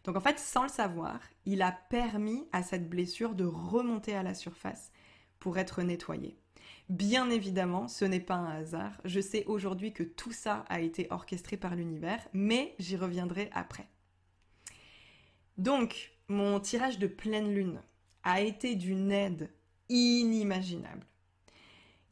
Donc 0.04 0.16
en 0.16 0.22
fait, 0.22 0.40
sans 0.40 0.64
le 0.64 0.70
savoir, 0.70 1.20
il 1.46 1.62
a 1.62 1.72
permis 1.72 2.48
à 2.52 2.64
cette 2.64 2.90
blessure 2.90 3.36
de 3.36 3.46
remonter 3.46 4.16
à 4.16 4.24
la 4.24 4.34
surface 4.34 4.92
pour 5.40 5.58
être 5.58 5.82
nettoyée. 5.82 6.38
Bien 6.90 7.30
évidemment, 7.30 7.88
ce 7.88 8.04
n'est 8.04 8.20
pas 8.20 8.36
un 8.36 8.60
hasard. 8.60 9.00
Je 9.06 9.22
sais 9.22 9.46
aujourd'hui 9.46 9.94
que 9.94 10.04
tout 10.04 10.34
ça 10.34 10.66
a 10.68 10.82
été 10.82 11.08
orchestré 11.10 11.56
par 11.56 11.76
l'univers, 11.76 12.28
mais 12.34 12.76
j'y 12.80 12.98
reviendrai 12.98 13.50
après. 13.54 13.88
Donc, 15.58 16.12
mon 16.28 16.60
tirage 16.60 17.00
de 17.00 17.08
pleine 17.08 17.54
lune 17.54 17.82
a 18.24 18.42
été 18.42 18.76
d'une 18.76 19.12
aide 19.12 19.50
inimaginable. 19.90 21.06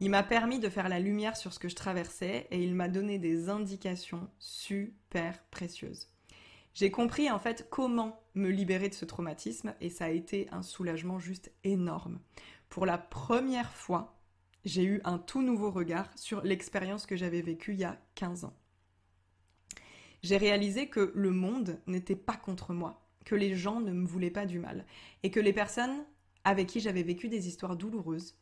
Il 0.01 0.09
m'a 0.09 0.23
permis 0.23 0.59
de 0.59 0.69
faire 0.69 0.87
la 0.87 0.99
lumière 0.99 1.35
sur 1.35 1.51
ce 1.51 1.59
que 1.59 1.67
je 1.67 1.75
traversais 1.75 2.47
et 2.51 2.63
il 2.63 2.73
m'a 2.73 2.87
donné 2.87 3.19
des 3.19 3.49
indications 3.49 4.29
super 4.39 5.43
précieuses. 5.51 6.07
J'ai 6.73 6.89
compris 6.89 7.29
en 7.29 7.37
fait 7.37 7.67
comment 7.69 8.23
me 8.33 8.47
libérer 8.47 8.87
de 8.87 8.93
ce 8.93 9.03
traumatisme 9.03 9.73
et 9.81 9.89
ça 9.89 10.05
a 10.05 10.09
été 10.09 10.47
un 10.51 10.63
soulagement 10.63 11.19
juste 11.19 11.51
énorme. 11.65 12.19
Pour 12.69 12.85
la 12.85 12.97
première 12.97 13.73
fois, 13.73 14.21
j'ai 14.63 14.85
eu 14.85 15.01
un 15.03 15.17
tout 15.17 15.41
nouveau 15.41 15.69
regard 15.69 16.09
sur 16.15 16.41
l'expérience 16.43 17.05
que 17.05 17.17
j'avais 17.17 17.41
vécue 17.41 17.73
il 17.73 17.81
y 17.81 17.83
a 17.83 17.99
15 18.15 18.45
ans. 18.45 18.55
J'ai 20.23 20.37
réalisé 20.37 20.87
que 20.87 21.11
le 21.13 21.31
monde 21.31 21.77
n'était 21.87 22.15
pas 22.15 22.37
contre 22.37 22.73
moi, 22.73 23.05
que 23.25 23.35
les 23.35 23.53
gens 23.53 23.81
ne 23.81 23.91
me 23.91 24.07
voulaient 24.07 24.29
pas 24.29 24.45
du 24.45 24.59
mal 24.59 24.85
et 25.23 25.31
que 25.31 25.41
les 25.41 25.53
personnes 25.53 26.05
avec 26.45 26.67
qui 26.67 26.79
j'avais 26.79 27.03
vécu 27.03 27.27
des 27.27 27.49
histoires 27.49 27.75
douloureuses 27.75 28.38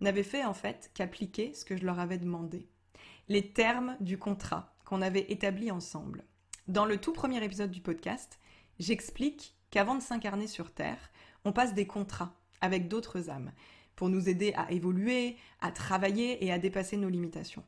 n'avaient 0.00 0.22
fait 0.22 0.44
en 0.44 0.54
fait 0.54 0.90
qu'appliquer 0.94 1.54
ce 1.54 1.64
que 1.64 1.76
je 1.76 1.84
leur 1.84 1.98
avais 1.98 2.18
demandé. 2.18 2.68
Les 3.28 3.52
termes 3.52 3.96
du 4.00 4.18
contrat 4.18 4.74
qu'on 4.84 5.02
avait 5.02 5.30
établi 5.30 5.70
ensemble. 5.70 6.24
Dans 6.68 6.84
le 6.84 6.98
tout 6.98 7.12
premier 7.12 7.42
épisode 7.42 7.70
du 7.70 7.80
podcast, 7.80 8.38
j'explique 8.78 9.54
qu'avant 9.70 9.94
de 9.94 10.02
s'incarner 10.02 10.46
sur 10.46 10.72
Terre, 10.72 11.10
on 11.44 11.52
passe 11.52 11.74
des 11.74 11.86
contrats 11.86 12.34
avec 12.60 12.88
d'autres 12.88 13.30
âmes 13.30 13.52
pour 13.96 14.08
nous 14.08 14.28
aider 14.28 14.52
à 14.56 14.70
évoluer, 14.72 15.36
à 15.60 15.70
travailler 15.70 16.44
et 16.44 16.52
à 16.52 16.58
dépasser 16.58 16.96
nos 16.96 17.08
limitations. 17.08 17.64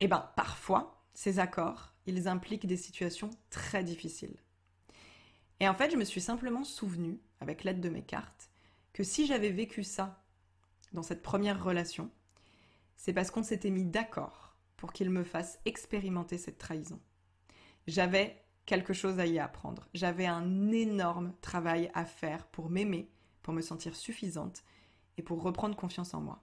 Et 0.00 0.04
eh 0.04 0.08
bien, 0.08 0.30
parfois, 0.36 1.04
ces 1.14 1.40
accords, 1.40 1.92
ils 2.06 2.28
impliquent 2.28 2.66
des 2.66 2.76
situations 2.76 3.30
très 3.50 3.82
difficiles. 3.82 4.36
Et 5.60 5.68
en 5.68 5.74
fait, 5.74 5.90
je 5.90 5.96
me 5.96 6.04
suis 6.04 6.20
simplement 6.20 6.64
souvenu, 6.64 7.18
avec 7.40 7.64
l'aide 7.64 7.80
de 7.80 7.88
mes 7.88 8.02
cartes, 8.02 8.50
que 8.92 9.02
si 9.02 9.26
j'avais 9.26 9.50
vécu 9.50 9.82
ça 9.82 10.22
dans 10.92 11.02
cette 11.02 11.22
première 11.22 11.62
relation, 11.62 12.10
c'est 12.96 13.12
parce 13.12 13.30
qu'on 13.30 13.42
s'était 13.42 13.70
mis 13.70 13.84
d'accord 13.84 14.56
pour 14.76 14.92
qu'il 14.92 15.10
me 15.10 15.24
fasse 15.24 15.58
expérimenter 15.64 16.38
cette 16.38 16.58
trahison. 16.58 17.00
J'avais 17.86 18.44
quelque 18.66 18.92
chose 18.92 19.18
à 19.18 19.26
y 19.26 19.38
apprendre. 19.38 19.88
J'avais 19.94 20.26
un 20.26 20.70
énorme 20.70 21.32
travail 21.40 21.90
à 21.94 22.04
faire 22.04 22.46
pour 22.48 22.70
m'aimer, 22.70 23.10
pour 23.42 23.54
me 23.54 23.62
sentir 23.62 23.96
suffisante 23.96 24.62
et 25.16 25.22
pour 25.22 25.42
reprendre 25.42 25.76
confiance 25.76 26.12
en 26.12 26.20
moi. 26.20 26.42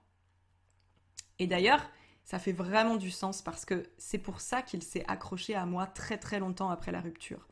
Et 1.38 1.46
d'ailleurs, 1.46 1.88
ça 2.24 2.40
fait 2.40 2.52
vraiment 2.52 2.96
du 2.96 3.10
sens 3.10 3.42
parce 3.42 3.64
que 3.64 3.88
c'est 3.98 4.18
pour 4.18 4.40
ça 4.40 4.60
qu'il 4.62 4.82
s'est 4.82 5.04
accroché 5.06 5.54
à 5.54 5.66
moi 5.66 5.86
très 5.86 6.18
très 6.18 6.40
longtemps 6.40 6.70
après 6.70 6.90
la 6.90 7.00
rupture 7.00 7.46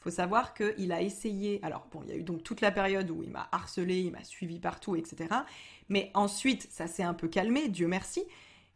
faut 0.00 0.10
savoir 0.10 0.54
qu'il 0.54 0.92
a 0.92 1.02
essayé. 1.02 1.60
Alors, 1.62 1.86
bon, 1.90 2.02
il 2.04 2.10
y 2.10 2.12
a 2.12 2.16
eu 2.16 2.22
donc 2.22 2.42
toute 2.42 2.60
la 2.60 2.70
période 2.70 3.10
où 3.10 3.22
il 3.22 3.30
m'a 3.30 3.48
harcelé, 3.52 4.00
il 4.00 4.12
m'a 4.12 4.24
suivi 4.24 4.60
partout, 4.60 4.96
etc. 4.96 5.28
Mais 5.88 6.10
ensuite, 6.14 6.68
ça 6.70 6.86
s'est 6.86 7.02
un 7.02 7.14
peu 7.14 7.28
calmé, 7.28 7.68
Dieu 7.68 7.88
merci. 7.88 8.22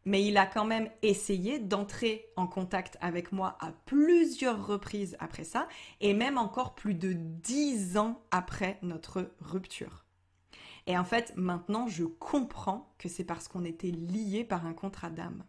Mais 0.04 0.24
il 0.24 0.36
a 0.36 0.46
quand 0.46 0.64
même 0.64 0.90
essayé 1.02 1.60
d'entrer 1.60 2.26
en 2.36 2.48
contact 2.48 2.98
avec 3.00 3.30
moi 3.30 3.56
à 3.60 3.70
plusieurs 3.86 4.66
reprises 4.66 5.16
après 5.20 5.44
ça, 5.44 5.68
et 6.00 6.12
même 6.12 6.38
encore 6.38 6.74
plus 6.74 6.94
de 6.94 7.12
dix 7.12 7.96
ans 7.96 8.20
après 8.32 8.78
notre 8.82 9.30
rupture. 9.40 10.04
Et 10.88 10.98
en 10.98 11.04
fait, 11.04 11.32
maintenant, 11.36 11.86
je 11.86 12.04
comprends 12.04 12.92
que 12.98 13.08
c'est 13.08 13.22
parce 13.22 13.46
qu'on 13.46 13.64
était 13.64 13.92
liés 13.92 14.42
par 14.42 14.66
un 14.66 14.74
contrat 14.74 15.10
d'âme. 15.10 15.44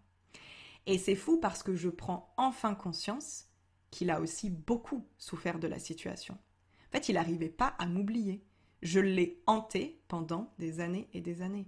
Et 0.85 0.99
c'est 0.99 1.15
fou 1.15 1.37
parce 1.37 1.63
que 1.63 1.75
je 1.75 1.89
prends 1.89 2.33
enfin 2.37 2.75
conscience 2.75 3.45
qu'il 3.93 4.09
a 4.09 4.19
aussi 4.19 4.49
beaucoup 4.49 5.07
souffert 5.17 5.59
de 5.59 5.67
la 5.67 5.77
situation. 5.77 6.33
En 6.33 6.91
fait, 6.91 7.09
il 7.09 7.13
n'arrivait 7.13 7.47
pas 7.47 7.75
à 7.77 7.85
m'oublier. 7.85 8.43
Je 8.81 8.99
l'ai 8.99 9.41
hanté 9.45 10.01
pendant 10.07 10.51
des 10.57 10.79
années 10.79 11.07
et 11.13 11.21
des 11.21 11.41
années. 11.41 11.67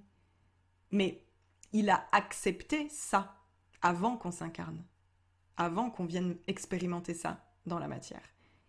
Mais 0.92 1.24
il 1.72 1.90
a 1.90 2.08
accepté 2.12 2.90
ça 2.90 3.38
avant 3.82 4.18
qu'on 4.18 4.32
s'incarne, 4.32 4.84
avant 5.56 5.92
qu'on 5.92 6.06
vienne 6.06 6.36
expérimenter 6.48 7.14
ça 7.14 7.46
dans 7.68 7.80
la 7.80 7.88
matière. 7.88 8.24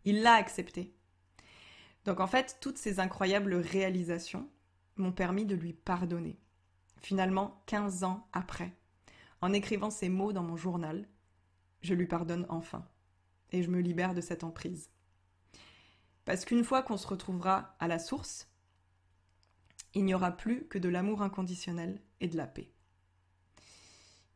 Il 0.04 0.22
l'a 0.22 0.34
accepté. 0.34 0.94
Donc 2.04 2.20
en 2.20 2.26
fait, 2.26 2.58
toutes 2.60 2.78
ces 2.78 3.00
incroyables 3.00 3.54
réalisations 3.54 4.48
m'ont 4.96 5.12
permis 5.12 5.46
de 5.46 5.56
lui 5.56 5.72
pardonner. 5.72 6.38
Finalement, 7.00 7.62
15 7.66 8.04
ans 8.04 8.28
après, 8.32 8.76
en 9.40 9.54
écrivant 9.54 9.90
ces 9.90 10.10
mots 10.10 10.32
dans 10.32 10.42
mon 10.42 10.56
journal, 10.56 11.08
je 11.80 11.94
lui 11.94 12.06
pardonne 12.06 12.46
enfin 12.48 12.86
et 13.52 13.62
je 13.62 13.70
me 13.70 13.80
libère 13.80 14.14
de 14.14 14.20
cette 14.20 14.44
emprise. 14.44 14.90
Parce 16.24 16.44
qu'une 16.44 16.64
fois 16.64 16.82
qu'on 16.82 16.96
se 16.96 17.06
retrouvera 17.06 17.76
à 17.78 17.88
la 17.88 17.98
source, 17.98 18.48
il 19.94 20.04
n'y 20.04 20.14
aura 20.14 20.32
plus 20.32 20.66
que 20.66 20.78
de 20.78 20.88
l'amour 20.88 21.22
inconditionnel 21.22 22.00
et 22.20 22.28
de 22.28 22.37
la 22.37 22.46
paix. 22.46 22.70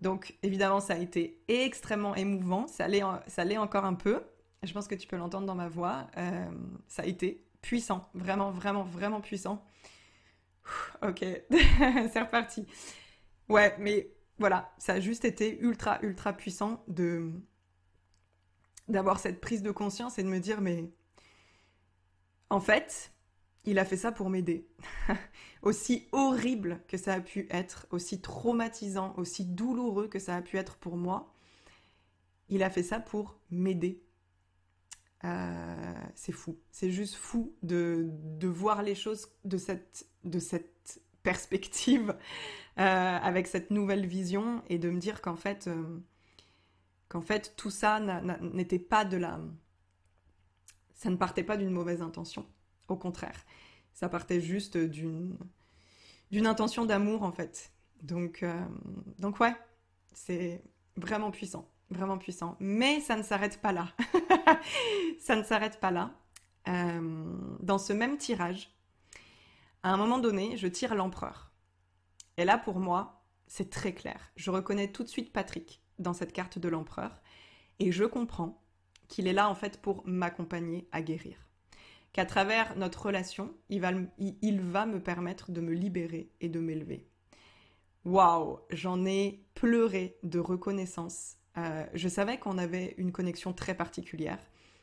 Donc 0.01 0.39
évidemment, 0.43 0.81
ça 0.81 0.95
a 0.95 0.99
été 0.99 1.43
extrêmement 1.49 2.15
émouvant, 2.15 2.67
ça 2.67 2.89
l'est 2.89 3.59
encore 3.59 3.85
un 3.85 3.95
peu, 3.95 4.23
je 4.63 4.73
pense 4.73 4.89
que 4.89 4.95
tu 4.95 5.07
peux 5.07 5.17
l'entendre 5.17 5.47
dans 5.47 5.55
ma 5.55 5.69
voix, 5.69 6.07
euh, 6.17 6.51
ça 6.89 7.03
a 7.03 7.07
été 7.07 7.45
puissant, 7.61 8.09
vraiment, 8.15 8.51
vraiment, 8.51 8.85
vraiment 8.85 9.21
puissant. 9.21 9.65
ok, 11.03 11.19
c'est 11.51 12.21
reparti. 12.21 12.67
Ouais, 13.49 13.75
mais 13.79 14.11
voilà, 14.39 14.73
ça 14.79 14.95
a 14.95 15.01
juste 15.01 15.25
été 15.25 15.61
ultra, 15.61 15.99
ultra 16.03 16.33
puissant 16.33 16.83
de, 16.89 17.31
d'avoir 18.91 19.19
cette 19.21 19.41
prise 19.41 19.63
de 19.63 19.71
conscience 19.71 20.19
et 20.19 20.23
de 20.23 20.29
me 20.29 20.41
dire 20.41 20.61
mais 20.61 20.91
en 22.51 22.61
fait, 22.61 23.13
il 23.65 23.79
a 23.79 23.85
fait 23.85 23.97
ça 23.97 24.13
pour 24.13 24.31
m'aider. 24.31 24.69
aussi 25.63 26.09
horrible 26.13 26.81
que 26.89 26.97
ça 26.97 27.15
a 27.15 27.21
pu 27.21 27.47
être, 27.51 27.87
aussi 27.91 28.21
traumatisant, 28.21 29.15
aussi 29.17 29.45
douloureux 29.45 30.09
que 30.09 30.19
ça 30.19 30.37
a 30.37 30.43
pu 30.43 30.57
être 30.57 30.77
pour 30.77 30.97
moi, 30.97 31.33
il 32.49 32.63
a 32.63 32.71
fait 32.71 32.83
ça 32.83 33.01
pour 33.01 33.39
m'aider. 33.51 34.03
Euh, 35.25 35.95
c'est 36.15 36.33
fou, 36.33 36.59
c'est 36.71 36.91
juste 36.91 37.15
fou 37.15 37.55
de, 37.63 38.09
de, 38.11 38.49
voir 38.49 38.83
les 38.83 38.95
choses 38.95 39.29
de 39.45 39.59
cette, 39.59 40.07
de 40.25 40.39
cette 40.39 41.03
perspective, 41.23 42.17
euh, 42.79 43.19
avec 43.23 43.47
cette 43.47 43.71
nouvelle 43.71 44.07
vision, 44.07 44.63
et 44.71 44.79
de 44.79 44.89
me 44.89 44.99
dire 44.99 45.21
qu'en 45.21 45.37
fait, 45.37 45.67
euh, 45.67 45.99
qu'en 47.11 47.21
fait 47.21 47.55
tout 47.57 47.71
ça 47.71 48.01
n'était 48.41 48.79
pas 48.79 49.05
de 49.05 49.19
la... 49.19 49.39
Ça 50.95 51.11
ne 51.11 51.17
partait 51.17 51.43
pas 51.43 51.59
d'une 51.59 51.71
mauvaise 51.71 52.01
intention, 52.01 52.47
au 52.89 52.97
contraire. 52.97 53.45
Ça 53.93 54.09
partait 54.09 54.41
juste 54.41 54.79
d'une 54.79 55.37
intention 56.33 56.87
d'amour 56.87 57.23
en 57.23 57.33
fait. 57.33 57.73
Donc, 58.03 58.43
euh, 58.43 58.65
donc 59.19 59.41
ouais, 59.41 59.55
c'est 60.13 60.63
vraiment 60.97 61.31
puissant. 61.31 61.69
vraiment 61.91 62.17
puissant. 62.17 62.57
Mais 62.61 63.01
ça 63.01 63.17
ne 63.17 63.23
s'arrête 63.23 63.61
pas 63.61 63.73
là. 63.73 63.89
ça 65.19 65.37
ne 65.37 65.43
s'arrête 65.43 65.81
pas 65.81 65.91
là. 65.91 66.15
Euh, 66.69 67.37
dans 67.61 67.79
ce 67.79 67.93
même 67.93 68.17
tirage, 68.19 68.71
à 69.83 69.93
un 69.93 69.97
moment 69.97 70.19
donné, 70.19 70.57
je 70.57 70.69
tire 70.69 70.95
l'empereur. 70.95 71.51
Et 72.37 72.45
là, 72.45 72.57
pour 72.57 72.79
moi, 72.79 73.25
c'est 73.47 73.71
très 73.71 73.95
clair. 73.95 74.31
Je 74.37 74.51
reconnais 74.51 74.93
tout 74.93 75.03
de 75.03 75.09
suite 75.09 75.33
Patrick 75.33 75.83
dans 76.01 76.13
cette 76.13 76.33
carte 76.33 76.59
de 76.59 76.69
l'empereur 76.69 77.21
et 77.81 77.93
je 77.93 78.05
comprends 78.05 78.63
qu'il 79.09 79.27
est 79.27 79.33
là 79.33 79.49
en 79.49 79.55
fait 79.55 79.81
pour 79.81 80.07
m'accompagner 80.07 80.87
à 80.93 81.03
guérir. 81.03 81.37
Qu'à 82.13 82.27
travers 82.27 82.77
notre 82.77 83.07
relation, 83.07 83.55
il 83.69 83.81
va, 83.81 83.93
me 83.93 84.99
permettre 84.99 85.51
de 85.51 85.61
me 85.61 85.73
libérer 85.73 86.31
et 86.41 86.49
de 86.49 86.61
m'élever. 86.61 87.07
Waouh, 88.05 88.59
j'en 88.71 89.05
ai 89.05 89.45
pleuré 89.55 90.17
de 90.23 90.39
reconnaissance. 90.39 91.37
Euh, 91.57 91.85
je 91.95 92.09
savais 92.09 92.39
qu'on 92.39 92.59
avait 92.59 92.95
une 92.99 93.13
connexion 93.13 93.53
très 93.53 93.75
particulière. 93.75 94.41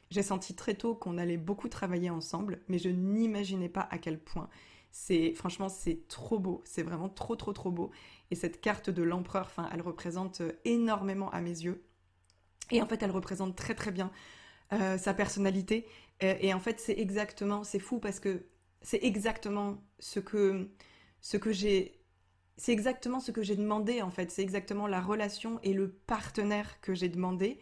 J'ai 0.10 0.24
senti 0.24 0.56
très 0.56 0.76
tôt 0.76 0.96
qu'on 0.96 1.18
allait 1.18 1.38
beaucoup 1.38 1.68
travailler 1.68 2.10
ensemble, 2.10 2.62
mais 2.70 2.80
je 2.80 2.90
n'imaginais 2.90 3.70
pas 3.70 3.88
à 3.92 3.98
quel 3.98 4.20
point. 4.20 4.50
C'est 4.92 5.34
franchement 5.36 5.70
c'est 5.70 6.08
trop 6.08 6.40
beau, 6.40 6.62
c'est 6.66 6.84
vraiment 6.84 7.10
trop 7.10 7.36
trop 7.36 7.54
trop 7.54 7.72
beau. 7.72 7.92
Et 8.32 8.36
cette 8.36 8.62
carte 8.62 8.90
de 8.90 9.04
l'empereur, 9.04 9.46
enfin, 9.46 9.70
elle 9.74 9.82
représente 9.82 10.42
euh, 10.42 10.52
énormément 10.66 11.30
à 11.32 11.42
mes 11.42 11.52
yeux. 11.52 11.84
Et 12.72 12.82
en 12.82 12.88
fait, 12.88 13.02
elle 13.02 13.12
représente 13.12 13.56
très 13.56 13.76
très 13.76 13.92
bien 13.92 14.12
euh, 14.74 14.98
sa 14.98 15.14
personnalité. 15.14 15.88
et 16.20 16.54
en 16.54 16.60
fait, 16.60 16.80
c'est 16.80 16.98
exactement, 17.00 17.64
c'est 17.64 17.80
fou 17.80 18.00
parce 18.00 18.20
que 18.20 18.48
c'est 18.82 19.04
exactement 19.04 19.78
ce 20.00 20.20
que 20.20 20.70
ce 21.22 21.38
que 21.38 21.52
j'ai 21.52 21.98
c'est 22.58 22.72
exactement 22.72 23.20
ce 23.20 23.32
que 23.32 23.44
j'ai 23.44 23.56
demandé 23.56 24.02
en 24.02 24.10
fait. 24.10 24.32
C'est 24.32 24.42
exactement 24.42 24.88
la 24.88 25.00
relation 25.00 25.60
et 25.64 25.74
le 25.74 25.90
partenaire 25.90 26.82
que 26.82 26.94
j'ai 26.96 27.10
demandé 27.10 27.60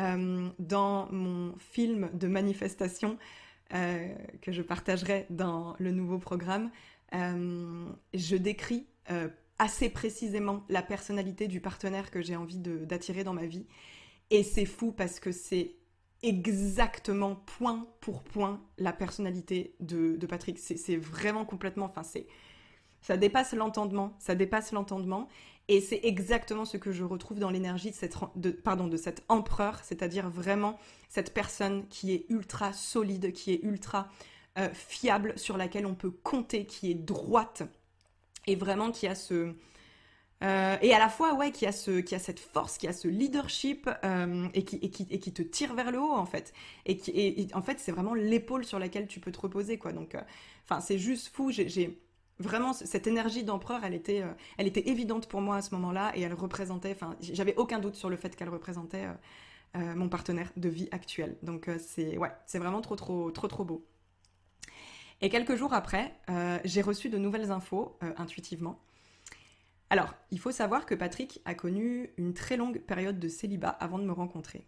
euh, 0.00 0.48
dans 0.58 1.10
mon 1.12 1.56
film 1.56 2.10
de 2.14 2.26
manifestation 2.26 3.12
euh, 3.12 3.16
que 4.40 4.52
je 4.52 4.62
partagerai 4.62 5.26
dans 5.30 5.74
le 5.78 5.90
nouveau 5.90 6.18
programme. 6.18 6.70
Euh, 7.14 7.88
je 8.14 8.36
décris 8.36 8.86
assez 9.58 9.88
précisément 9.90 10.64
la 10.68 10.82
personnalité 10.82 11.48
du 11.48 11.60
partenaire 11.60 12.10
que 12.10 12.22
j'ai 12.22 12.36
envie 12.36 12.58
d'attirer 12.58 13.24
dans 13.24 13.34
ma 13.34 13.46
vie. 13.46 13.66
Et 14.30 14.42
c'est 14.42 14.64
fou 14.64 14.92
parce 14.92 15.20
que 15.20 15.32
c'est 15.32 15.76
exactement 16.22 17.36
point 17.36 17.86
pour 18.00 18.22
point 18.22 18.62
la 18.78 18.92
personnalité 18.92 19.74
de, 19.80 20.16
de 20.16 20.26
Patrick. 20.26 20.58
C'est 20.58 20.96
vraiment 20.96 21.44
complètement, 21.44 21.86
enfin 21.86 22.02
c'est 22.02 22.26
ça 23.04 23.18
dépasse 23.18 23.52
l'entendement, 23.52 24.16
ça 24.18 24.34
dépasse 24.34 24.72
l'entendement. 24.72 25.28
Et 25.68 25.82
c'est 25.82 26.00
exactement 26.04 26.64
ce 26.64 26.78
que 26.78 26.90
je 26.90 27.04
retrouve 27.04 27.38
dans 27.38 27.50
l'énergie 27.50 27.90
de, 27.90 27.94
cette, 27.94 28.16
de 28.34 28.96
cet 28.96 29.24
empereur, 29.28 29.80
c'est-à-dire 29.82 30.30
vraiment 30.30 30.78
cette 31.10 31.34
personne 31.34 31.86
qui 31.88 32.12
est 32.14 32.24
ultra 32.30 32.72
solide, 32.72 33.32
qui 33.32 33.52
est 33.52 33.62
ultra 33.62 34.08
euh, 34.58 34.70
fiable, 34.72 35.34
sur 35.36 35.58
laquelle 35.58 35.84
on 35.84 35.94
peut 35.94 36.10
compter, 36.10 36.64
qui 36.64 36.90
est 36.90 36.94
droite, 36.94 37.62
et 38.46 38.56
vraiment 38.56 38.90
qui 38.90 39.06
a 39.06 39.14
ce... 39.14 39.54
Euh, 40.42 40.76
et 40.80 40.94
à 40.94 40.98
la 40.98 41.08
fois, 41.10 41.34
ouais, 41.34 41.50
qui 41.50 41.66
a, 41.66 41.72
ce, 41.72 42.00
qui 42.00 42.14
a 42.14 42.18
cette 42.18 42.40
force, 42.40 42.78
qui 42.78 42.88
a 42.88 42.92
ce 42.94 43.08
leadership, 43.08 43.88
euh, 44.02 44.48
et, 44.54 44.64
qui, 44.64 44.76
et, 44.76 44.90
qui, 44.90 45.06
et, 45.10 45.18
qui, 45.18 45.32
te 45.32 45.42
tire 45.42 45.74
vers 45.74 45.90
le 45.90 46.00
haut, 46.00 46.12
en 46.12 46.26
fait. 46.26 46.54
Et, 46.86 46.96
qui, 46.96 47.10
et, 47.12 47.48
en 47.54 47.62
fait, 47.62 47.78
c'est 47.80 47.92
vraiment 47.92 48.14
l'épaule 48.14 48.64
sur 48.64 48.78
laquelle 48.78 49.06
tu 49.06 49.20
peux 49.20 49.32
te 49.32 49.40
reposer, 49.40 49.78
quoi. 49.78 49.92
Donc, 49.92 50.16
enfin, 50.64 50.80
c'est 50.80 50.98
juste 50.98 51.28
fou. 51.34 51.50
J'ai 51.50 51.98
Vraiment, 52.40 52.72
cette 52.72 53.06
énergie 53.06 53.44
d'empereur, 53.44 53.84
elle 53.84 53.94
était, 53.94 54.22
euh, 54.22 54.32
elle 54.58 54.66
était 54.66 54.88
évidente 54.88 55.28
pour 55.28 55.40
moi 55.40 55.56
à 55.56 55.62
ce 55.62 55.72
moment-là 55.76 56.12
et 56.16 56.22
elle 56.22 56.34
représentait, 56.34 56.92
enfin, 56.92 57.16
j'avais 57.20 57.54
aucun 57.56 57.78
doute 57.78 57.94
sur 57.94 58.10
le 58.10 58.16
fait 58.16 58.34
qu'elle 58.34 58.48
représentait 58.48 59.04
euh, 59.04 59.12
euh, 59.76 59.94
mon 59.94 60.08
partenaire 60.08 60.50
de 60.56 60.68
vie 60.68 60.88
actuel. 60.90 61.36
Donc 61.42 61.70
c'est, 61.78 62.18
ouais, 62.18 62.32
c'est 62.46 62.58
vraiment 62.58 62.80
trop, 62.80 62.96
trop, 62.96 63.30
trop, 63.30 63.46
trop 63.46 63.64
beau. 63.64 63.86
Et 65.20 65.28
quelques 65.28 65.54
jours 65.54 65.72
après, 65.72 66.12
j'ai 66.64 66.82
reçu 66.82 67.08
de 67.08 67.16
nouvelles 67.16 67.50
infos 67.52 67.96
intuitivement. 68.18 68.80
Alors, 69.88 70.12
il 70.32 70.40
faut 70.40 70.50
savoir 70.50 70.86
que 70.86 70.94
Patrick 70.94 71.40
a 71.44 71.54
connu 71.54 72.10
une 72.18 72.34
très 72.34 72.56
longue 72.56 72.80
période 72.80 73.18
de 73.18 73.28
célibat 73.28 73.68
avant 73.68 73.98
de 73.98 74.04
me 74.04 74.12
rencontrer. 74.12 74.66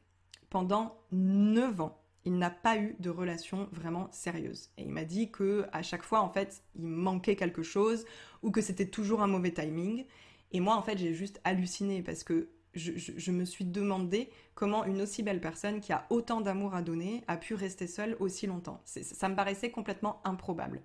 Pendant 0.49 0.97
9 1.11 1.81
ans, 1.81 2.01
il 2.27 2.39
n'a 2.39 2.51
pas 2.51 2.77
eu 2.77 2.97
de 2.99 3.09
relation 3.09 3.69
vraiment 3.71 4.09
sérieuse. 4.11 4.71
Et 4.77 4.83
il 4.83 4.91
m'a 4.91 5.05
dit 5.05 5.31
que 5.31 5.65
à 5.73 5.83
chaque 5.83 6.03
fois, 6.03 6.21
en 6.21 6.29
fait, 6.29 6.65
il 6.75 6.85
manquait 6.89 7.37
quelque 7.37 7.63
chose 7.63 8.05
ou 8.43 8.51
que 8.51 8.61
c'était 8.61 8.91
toujours 8.91 9.23
un 9.23 9.29
mauvais 9.29 9.53
timing. 9.53 10.05
Et 10.51 10.59
moi, 10.59 10.75
en 10.75 10.83
fait, 10.83 10.99
j'ai 10.99 11.15
juste 11.15 11.41
halluciné 11.45 12.03
parce 12.03 12.25
que 12.25 12.51
je, 12.75 13.31
me 13.31 13.45
suis 13.45 13.65
demandé 13.65 14.29
comment 14.55 14.85
une 14.85 15.01
aussi 15.01 15.23
belle 15.23 15.41
personne 15.41 15.81
qui 15.81 15.93
a 15.93 16.05
autant 16.11 16.41
d'amour 16.41 16.75
à 16.75 16.83
donner 16.83 17.23
a 17.29 17.37
pu 17.37 17.55
rester 17.55 17.87
seule 17.87 18.17
aussi 18.19 18.47
longtemps. 18.47 18.83
Ça 18.85 19.29
me 19.29 19.37
paraissait 19.37 19.71
complètement 19.71 20.21
improbable. 20.25 20.83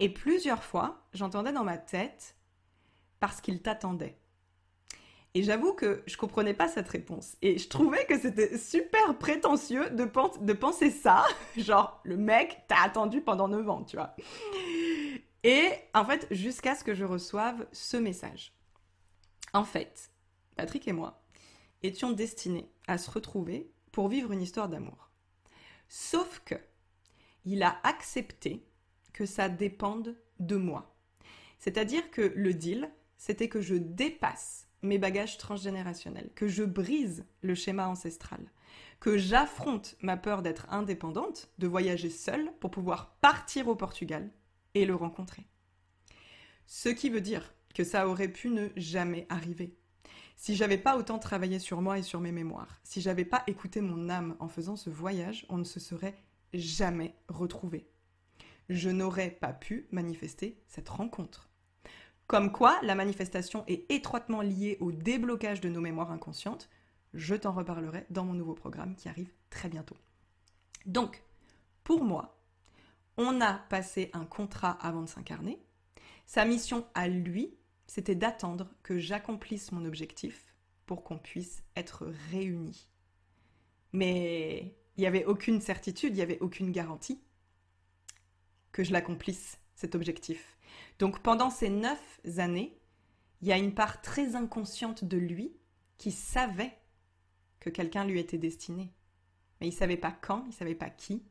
Et 0.00 0.10
plusieurs 0.10 0.62
fois, 0.62 1.02
j'entendais 1.14 1.52
dans 1.52 1.64
ma 1.64 1.78
tête 1.78 2.36
parce 3.20 3.40
qu'il 3.40 3.62
t'attendait. 3.62 4.18
Et 5.34 5.42
j'avoue 5.42 5.72
que 5.72 6.02
je 6.06 6.16
comprenais 6.16 6.54
pas 6.54 6.68
cette 6.68 6.88
réponse. 6.88 7.36
Et 7.42 7.58
je 7.58 7.68
trouvais 7.68 8.04
que 8.06 8.18
c'était 8.18 8.56
super 8.56 9.16
prétentieux 9.18 9.90
de, 9.90 10.04
penser 10.52 10.90
ça. 10.90 11.24
Genre, 11.56 12.00
le 12.04 12.16
mec 12.16 12.62
t'a 12.66 12.82
attendu 12.82 13.20
pendant 13.20 13.48
9 13.48 13.68
ans, 13.68 13.84
tu 13.84 13.96
vois. 13.96 14.16
Et 15.44 15.70
en 15.94 16.04
fait, 16.04 16.26
jusqu'à 16.30 16.74
ce 16.74 16.82
que 16.82 16.94
je 16.94 17.04
reçoive 17.04 17.66
ce 17.72 17.96
message. 17.96 18.52
En 19.52 19.64
fait, 19.64 20.10
Patrick 20.56 20.88
et 20.88 20.92
moi 20.92 21.22
étions 21.82 22.10
destinés 22.10 22.68
à 22.86 22.98
se 22.98 23.10
retrouver 23.10 23.70
pour 23.92 24.08
vivre 24.08 24.32
une 24.32 24.42
histoire 24.42 24.68
d'amour. 24.68 25.10
Sauf 25.88 26.42
que 26.44 26.56
il 27.44 27.62
a 27.62 27.78
accepté 27.82 28.66
que 29.12 29.26
ça 29.26 29.48
dépende 29.48 30.16
de 30.38 30.56
moi. 30.56 30.94
C'est-à-dire 31.58 32.10
que 32.10 32.32
le 32.36 32.52
deal, 32.54 32.90
c'était 33.16 33.48
que 33.48 33.60
je 33.60 33.74
dépasse 33.74 34.67
mes 34.82 34.98
bagages 34.98 35.38
transgénérationnels, 35.38 36.30
que 36.34 36.48
je 36.48 36.64
brise 36.64 37.24
le 37.42 37.54
schéma 37.54 37.88
ancestral, 37.88 38.40
que 39.00 39.16
j'affronte 39.16 39.96
ma 40.00 40.16
peur 40.16 40.42
d'être 40.42 40.66
indépendante, 40.70 41.50
de 41.58 41.66
voyager 41.66 42.10
seule 42.10 42.52
pour 42.60 42.70
pouvoir 42.70 43.16
partir 43.20 43.68
au 43.68 43.76
Portugal 43.76 44.30
et 44.74 44.84
le 44.84 44.94
rencontrer. 44.94 45.46
Ce 46.66 46.88
qui 46.88 47.10
veut 47.10 47.20
dire 47.20 47.54
que 47.74 47.84
ça 47.84 48.08
aurait 48.08 48.28
pu 48.28 48.50
ne 48.50 48.68
jamais 48.76 49.26
arriver. 49.28 49.76
Si 50.36 50.54
j'avais 50.54 50.78
pas 50.78 50.96
autant 50.96 51.18
travaillé 51.18 51.58
sur 51.58 51.80
moi 51.80 51.98
et 51.98 52.02
sur 52.02 52.20
mes 52.20 52.32
mémoires, 52.32 52.80
si 52.84 53.00
j'avais 53.00 53.24
pas 53.24 53.42
écouté 53.46 53.80
mon 53.80 54.08
âme 54.08 54.36
en 54.38 54.48
faisant 54.48 54.76
ce 54.76 54.90
voyage, 54.90 55.46
on 55.48 55.58
ne 55.58 55.64
se 55.64 55.80
serait 55.80 56.16
jamais 56.54 57.14
retrouvé. 57.28 57.88
Je 58.68 58.90
n'aurais 58.90 59.30
pas 59.30 59.52
pu 59.52 59.88
manifester 59.90 60.62
cette 60.68 60.88
rencontre. 60.88 61.47
Comme 62.28 62.52
quoi, 62.52 62.78
la 62.82 62.94
manifestation 62.94 63.64
est 63.68 63.90
étroitement 63.90 64.42
liée 64.42 64.76
au 64.80 64.92
déblocage 64.92 65.62
de 65.62 65.70
nos 65.70 65.80
mémoires 65.80 66.10
inconscientes. 66.10 66.68
Je 67.14 67.34
t'en 67.34 67.52
reparlerai 67.52 68.04
dans 68.10 68.26
mon 68.26 68.34
nouveau 68.34 68.52
programme 68.52 68.94
qui 68.96 69.08
arrive 69.08 69.32
très 69.48 69.70
bientôt. 69.70 69.96
Donc, 70.84 71.22
pour 71.84 72.04
moi, 72.04 72.38
on 73.16 73.40
a 73.40 73.54
passé 73.54 74.10
un 74.12 74.26
contrat 74.26 74.72
avant 74.82 75.00
de 75.00 75.08
s'incarner. 75.08 75.58
Sa 76.26 76.44
mission 76.44 76.86
à 76.92 77.08
lui, 77.08 77.54
c'était 77.86 78.14
d'attendre 78.14 78.68
que 78.82 78.98
j'accomplisse 78.98 79.72
mon 79.72 79.86
objectif 79.86 80.54
pour 80.84 81.04
qu'on 81.04 81.16
puisse 81.16 81.62
être 81.76 82.12
réunis. 82.30 82.88
Mais 83.94 84.74
il 84.98 85.00
n'y 85.00 85.06
avait 85.06 85.24
aucune 85.24 85.62
certitude, 85.62 86.10
il 86.10 86.16
n'y 86.16 86.22
avait 86.22 86.40
aucune 86.40 86.72
garantie 86.72 87.22
que 88.70 88.84
je 88.84 88.92
l'accomplisse, 88.92 89.58
cet 89.74 89.94
objectif. 89.94 90.57
Donc 90.98 91.20
pendant 91.20 91.50
ces 91.50 91.70
neuf 91.70 92.20
années, 92.38 92.78
il 93.40 93.48
y 93.48 93.52
a 93.52 93.58
une 93.58 93.74
part 93.74 94.02
très 94.02 94.34
inconsciente 94.34 95.04
de 95.04 95.16
lui 95.16 95.52
qui 95.96 96.12
savait 96.12 96.76
que 97.60 97.70
quelqu'un 97.70 98.04
lui 98.04 98.18
était 98.18 98.38
destiné. 98.38 98.92
Mais 99.60 99.68
il 99.68 99.72
savait 99.72 99.96
pas 99.96 100.12
quand, 100.12 100.44
il 100.46 100.52
savait 100.52 100.74
pas 100.74 100.90
qui. 100.90 101.24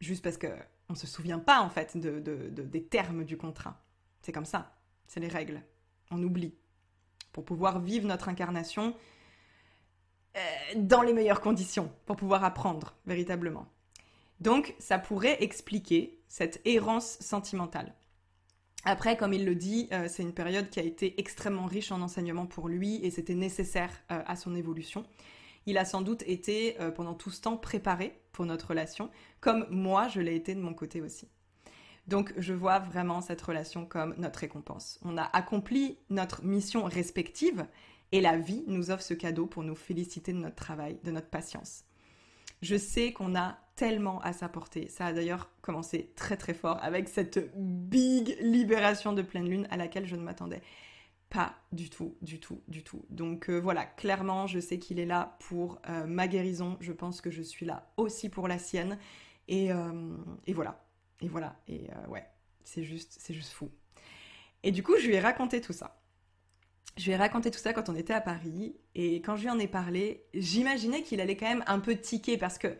Juste 0.00 0.22
parce 0.22 0.38
que 0.38 0.48
on 0.88 0.94
se 0.94 1.06
souvient 1.06 1.38
pas 1.38 1.60
en 1.60 1.70
fait 1.70 1.96
de, 1.96 2.18
des 2.48 2.84
termes 2.84 3.24
du 3.24 3.36
contrat. 3.36 3.82
C'est 4.22 4.32
comme 4.32 4.44
ça, 4.44 4.76
c'est 5.06 5.20
les 5.20 5.28
règles. 5.28 5.62
On 6.10 6.22
oublie. 6.22 6.54
Pour 7.32 7.44
pouvoir 7.44 7.80
vivre 7.80 8.08
notre 8.08 8.28
incarnation 8.28 8.96
euh, 10.36 10.40
dans 10.74 11.02
les 11.02 11.12
meilleures 11.12 11.40
conditions, 11.40 11.92
pour 12.06 12.16
pouvoir 12.16 12.42
apprendre 12.42 12.96
véritablement. 13.06 13.68
Donc 14.40 14.74
ça 14.78 14.98
pourrait 14.98 15.42
expliquer 15.42 16.19
cette 16.30 16.62
errance 16.64 17.18
sentimentale. 17.18 17.92
Après, 18.84 19.16
comme 19.16 19.34
il 19.34 19.44
le 19.44 19.56
dit, 19.56 19.88
euh, 19.92 20.06
c'est 20.08 20.22
une 20.22 20.32
période 20.32 20.70
qui 20.70 20.78
a 20.78 20.84
été 20.84 21.20
extrêmement 21.20 21.66
riche 21.66 21.92
en 21.92 22.00
enseignements 22.00 22.46
pour 22.46 22.68
lui 22.68 23.04
et 23.04 23.10
c'était 23.10 23.34
nécessaire 23.34 23.90
euh, 24.10 24.22
à 24.24 24.36
son 24.36 24.54
évolution. 24.54 25.04
Il 25.66 25.76
a 25.76 25.84
sans 25.84 26.00
doute 26.00 26.22
été 26.26 26.80
euh, 26.80 26.90
pendant 26.90 27.14
tout 27.14 27.30
ce 27.30 27.42
temps 27.42 27.58
préparé 27.58 28.22
pour 28.32 28.46
notre 28.46 28.68
relation, 28.68 29.10
comme 29.40 29.66
moi 29.70 30.08
je 30.08 30.20
l'ai 30.20 30.36
été 30.36 30.54
de 30.54 30.60
mon 30.60 30.72
côté 30.72 31.02
aussi. 31.02 31.28
Donc 32.06 32.32
je 32.38 32.54
vois 32.54 32.78
vraiment 32.78 33.20
cette 33.20 33.42
relation 33.42 33.84
comme 33.84 34.14
notre 34.16 34.38
récompense. 34.38 35.00
On 35.02 35.18
a 35.18 35.24
accompli 35.24 35.98
notre 36.08 36.44
mission 36.44 36.84
respective 36.84 37.66
Et 38.12 38.20
la 38.20 38.36
vie 38.38 38.64
nous 38.66 38.90
offre 38.90 39.02
ce 39.02 39.14
cadeau 39.14 39.46
pour 39.46 39.62
nous 39.62 39.74
féliciter 39.76 40.32
de 40.32 40.38
notre 40.38 40.56
travail, 40.56 40.98
de 41.04 41.10
notre 41.10 41.28
patience. 41.28 41.84
Je 42.62 42.76
sais 42.76 43.12
qu'on 43.12 43.34
a 43.34 43.58
tellement 43.76 44.20
à 44.20 44.32
s'apporter. 44.32 44.88
Ça 44.88 45.06
a 45.06 45.12
d'ailleurs 45.12 45.50
commencé 45.62 46.12
très 46.14 46.36
très 46.36 46.52
fort 46.52 46.78
avec 46.82 47.08
cette 47.08 47.50
big 47.56 48.36
libération 48.40 49.12
de 49.12 49.22
pleine 49.22 49.48
lune 49.48 49.66
à 49.70 49.76
laquelle 49.76 50.06
je 50.06 50.16
ne 50.16 50.22
m'attendais 50.22 50.60
pas 51.30 51.54
du 51.72 51.88
tout, 51.88 52.16
du 52.20 52.40
tout, 52.40 52.60
du 52.68 52.82
tout. 52.82 53.04
Donc 53.08 53.48
euh, 53.48 53.58
voilà, 53.58 53.86
clairement, 53.86 54.46
je 54.46 54.58
sais 54.58 54.78
qu'il 54.78 54.98
est 54.98 55.06
là 55.06 55.38
pour 55.38 55.80
euh, 55.88 56.04
ma 56.04 56.28
guérison. 56.28 56.76
Je 56.80 56.92
pense 56.92 57.20
que 57.20 57.30
je 57.30 57.40
suis 57.40 57.64
là 57.64 57.90
aussi 57.96 58.28
pour 58.28 58.48
la 58.48 58.58
sienne. 58.58 58.98
Et, 59.48 59.72
euh, 59.72 60.16
et 60.46 60.52
voilà, 60.52 60.84
et 61.20 61.28
voilà, 61.28 61.56
et 61.66 61.88
ouais, 62.08 62.24
c'est 62.62 62.84
juste, 62.84 63.16
c'est 63.18 63.34
juste 63.34 63.52
fou. 63.52 63.68
Et 64.62 64.70
du 64.70 64.82
coup, 64.82 64.96
je 65.00 65.06
lui 65.06 65.14
ai 65.14 65.20
raconté 65.20 65.60
tout 65.60 65.72
ça. 65.72 65.99
Je 66.96 67.04
lui 67.04 67.12
ai 67.12 67.16
raconté 67.16 67.50
tout 67.50 67.58
ça 67.58 67.72
quand 67.72 67.88
on 67.88 67.94
était 67.94 68.12
à 68.12 68.20
Paris. 68.20 68.76
Et 68.94 69.16
quand 69.16 69.36
je 69.36 69.42
lui 69.42 69.50
en 69.50 69.58
ai 69.58 69.68
parlé, 69.68 70.26
j'imaginais 70.34 71.02
qu'il 71.02 71.20
allait 71.20 71.36
quand 71.36 71.48
même 71.48 71.64
un 71.66 71.80
peu 71.80 71.96
tiquer 71.96 72.36
parce 72.36 72.58
que 72.58 72.76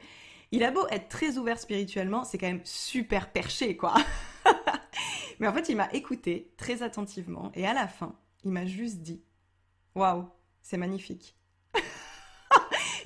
il 0.52 0.64
a 0.64 0.70
beau 0.70 0.86
être 0.90 1.08
très 1.08 1.38
ouvert 1.38 1.58
spirituellement, 1.58 2.24
c'est 2.24 2.36
quand 2.36 2.48
même 2.48 2.64
super 2.64 3.30
perché, 3.30 3.76
quoi. 3.76 3.94
Mais 5.38 5.46
en 5.46 5.52
fait, 5.52 5.68
il 5.68 5.76
m'a 5.76 5.88
écouté 5.92 6.52
très 6.56 6.82
attentivement. 6.82 7.52
Et 7.54 7.66
à 7.66 7.72
la 7.72 7.86
fin, 7.86 8.16
il 8.44 8.50
m'a 8.50 8.66
juste 8.66 8.98
dit 8.98 9.22
Waouh, 9.94 10.28
c'est 10.62 10.76
magnifique. 10.76 11.36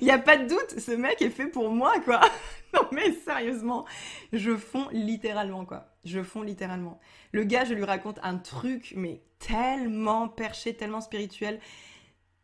Il 0.01 0.05
n'y 0.05 0.11
a 0.11 0.19
pas 0.19 0.37
de 0.37 0.47
doute, 0.47 0.79
ce 0.79 0.91
mec 0.91 1.21
est 1.21 1.29
fait 1.29 1.47
pour 1.47 1.71
moi, 1.71 1.99
quoi. 2.01 2.19
non, 2.73 2.81
mais 2.91 3.13
sérieusement, 3.13 3.85
je 4.33 4.57
fonds 4.57 4.89
littéralement, 4.91 5.65
quoi. 5.65 5.94
Je 6.05 6.21
fonds 6.23 6.43
littéralement. 6.43 6.99
Le 7.31 7.43
gars, 7.43 7.65
je 7.65 7.73
lui 7.73 7.83
raconte 7.83 8.19
un 8.23 8.37
truc, 8.37 8.93
mais 8.95 9.21
tellement 9.39 10.29
perché, 10.29 10.75
tellement 10.75 11.01
spirituel. 11.01 11.59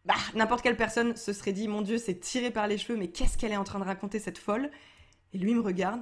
Bah, 0.05 0.15
n'importe 0.35 0.63
quelle 0.63 0.77
personne 0.77 1.15
se 1.15 1.31
serait 1.31 1.53
dit, 1.53 1.67
mon 1.67 1.81
Dieu, 1.81 1.97
c'est 1.97 2.19
tiré 2.19 2.51
par 2.51 2.67
les 2.67 2.77
cheveux, 2.77 2.97
mais 2.97 3.09
qu'est-ce 3.09 3.37
qu'elle 3.37 3.51
est 3.51 3.57
en 3.57 3.63
train 3.63 3.79
de 3.79 3.85
raconter, 3.85 4.19
cette 4.19 4.39
folle? 4.39 4.71
Et 5.33 5.37
lui 5.37 5.53
me 5.53 5.61
regarde, 5.61 6.01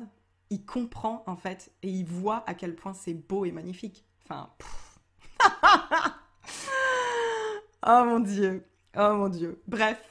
il 0.49 0.65
comprend, 0.65 1.23
en 1.27 1.35
fait, 1.35 1.71
et 1.83 1.89
il 1.89 2.05
voit 2.05 2.43
à 2.47 2.53
quel 2.53 2.75
point 2.75 2.93
c'est 2.93 3.13
beau 3.13 3.45
et 3.45 3.51
magnifique. 3.51 4.05
Enfin, 4.23 4.49
oh 7.85 8.03
mon 8.05 8.19
Dieu, 8.21 8.65
oh 8.97 9.13
mon 9.15 9.29
Dieu. 9.29 9.61
Bref, 9.67 10.01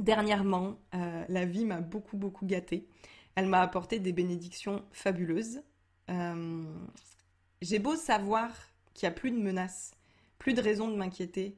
Dernièrement, 0.00 0.78
euh, 0.94 1.24
la 1.28 1.44
vie 1.44 1.66
m'a 1.66 1.80
beaucoup, 1.80 2.16
beaucoup 2.16 2.46
gâtée. 2.46 2.88
Elle 3.34 3.46
m'a 3.46 3.60
apporté 3.60 3.98
des 3.98 4.12
bénédictions 4.12 4.82
fabuleuses. 4.92 5.62
Euh, 6.10 6.64
j'ai 7.62 7.78
beau 7.78 7.96
savoir 7.96 8.50
qu'il 8.94 9.08
n'y 9.08 9.12
a 9.12 9.16
plus 9.16 9.30
de 9.30 9.38
menaces, 9.38 9.92
plus 10.38 10.54
de 10.54 10.60
raisons 10.62 10.88
de 10.88 10.96
m'inquiéter, 10.96 11.56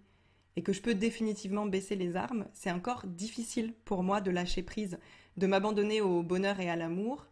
et 0.56 0.62
que 0.62 0.72
je 0.72 0.82
peux 0.82 0.94
définitivement 0.94 1.66
baisser 1.66 1.96
les 1.96 2.16
armes, 2.16 2.46
c'est 2.52 2.70
encore 2.70 3.06
difficile 3.06 3.72
pour 3.84 4.02
moi 4.02 4.20
de 4.20 4.30
lâcher 4.30 4.62
prise, 4.62 4.98
de 5.36 5.46
m'abandonner 5.46 6.00
au 6.00 6.22
bonheur 6.22 6.60
et 6.60 6.68
à 6.68 6.76
l'amour, 6.76 7.26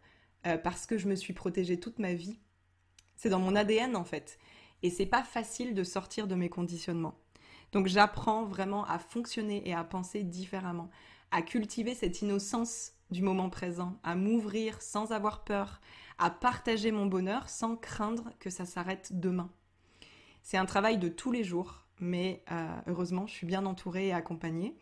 euh, 0.47 0.57
parce 0.57 0.85
que 0.85 0.97
je 0.97 1.07
me 1.07 1.15
suis 1.15 1.33
protégée 1.33 1.79
toute 1.79 1.99
ma 1.99 2.13
vie. 2.13 2.39
C'est 3.15 3.29
dans 3.29 3.39
mon 3.39 3.55
ADN 3.55 3.95
en 3.95 4.03
fait. 4.03 4.39
Et 4.81 4.89
c'est 4.89 5.05
pas 5.05 5.23
facile 5.23 5.75
de 5.75 5.83
sortir 5.83 6.27
de 6.27 6.33
mes 6.33 6.49
conditionnements. 6.49 7.19
Donc 7.71 7.87
j'apprends 7.87 8.43
vraiment 8.45 8.85
à 8.85 8.97
fonctionner 8.97 9.67
et 9.67 9.73
à 9.73 9.83
penser 9.83 10.23
différemment, 10.23 10.89
à 11.29 11.43
cultiver 11.43 11.93
cette 11.93 12.21
innocence 12.21 12.93
du 13.11 13.21
moment 13.21 13.49
présent, 13.49 13.99
à 14.03 14.15
m'ouvrir 14.15 14.81
sans 14.81 15.11
avoir 15.11 15.43
peur, 15.43 15.79
à 16.21 16.29
partager 16.29 16.91
mon 16.91 17.07
bonheur 17.07 17.49
sans 17.49 17.75
craindre 17.75 18.31
que 18.39 18.51
ça 18.51 18.65
s'arrête 18.65 19.19
demain. 19.19 19.49
C'est 20.43 20.57
un 20.57 20.65
travail 20.65 20.99
de 20.99 21.09
tous 21.09 21.31
les 21.31 21.43
jours, 21.43 21.87
mais 21.99 22.43
euh, 22.51 22.67
heureusement, 22.85 23.25
je 23.25 23.33
suis 23.33 23.47
bien 23.47 23.65
entourée 23.65 24.07
et 24.07 24.13
accompagnée, 24.13 24.77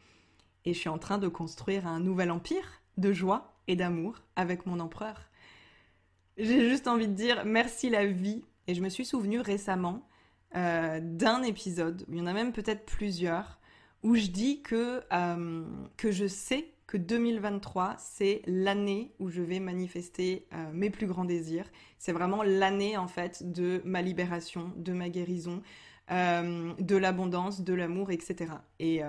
et 0.65 0.73
je 0.73 0.79
suis 0.79 0.89
en 0.89 0.97
train 0.97 1.17
de 1.17 1.29
construire 1.29 1.87
un 1.87 2.01
nouvel 2.01 2.29
empire 2.29 2.81
de 2.97 3.13
joie 3.13 3.53
et 3.67 3.77
d'amour 3.77 4.15
avec 4.35 4.65
mon 4.65 4.81
empereur. 4.81 5.29
J'ai 6.37 6.69
juste 6.69 6.87
envie 6.89 7.07
de 7.07 7.13
dire 7.13 7.45
merci 7.45 7.89
la 7.89 8.05
vie, 8.05 8.43
et 8.67 8.75
je 8.75 8.81
me 8.81 8.89
suis 8.89 9.05
souvenue 9.05 9.39
récemment 9.39 10.09
euh, 10.57 10.99
d'un 11.01 11.41
épisode, 11.43 12.03
il 12.09 12.17
y 12.17 12.21
en 12.21 12.27
a 12.27 12.33
même 12.33 12.51
peut-être 12.51 12.85
plusieurs, 12.85 13.59
où 14.03 14.15
je 14.15 14.27
dis 14.27 14.61
que, 14.61 15.03
euh, 15.13 15.65
que 15.95 16.11
je 16.11 16.27
sais 16.27 16.73
que 16.89 16.97
2023, 16.97 17.97
c'est 17.99 18.41
l'année 18.47 19.13
où 19.19 19.29
je 19.29 19.43
vais 19.43 19.59
manifester 19.59 20.47
euh, 20.53 20.71
mes 20.73 20.89
plus 20.89 21.05
grands 21.05 21.23
désirs. 21.23 21.69
C'est 21.99 22.13
vraiment 22.13 22.41
l'année, 22.41 22.97
en 22.97 23.07
fait, 23.07 23.51
de 23.51 23.79
ma 23.85 24.01
libération, 24.01 24.73
de 24.75 24.91
ma 24.91 25.09
guérison, 25.09 25.61
de 26.09 26.95
l'abondance, 26.95 27.61
de 27.61 27.75
l'amour, 27.75 28.09
etc. 28.09 28.53
Et, 28.79 29.01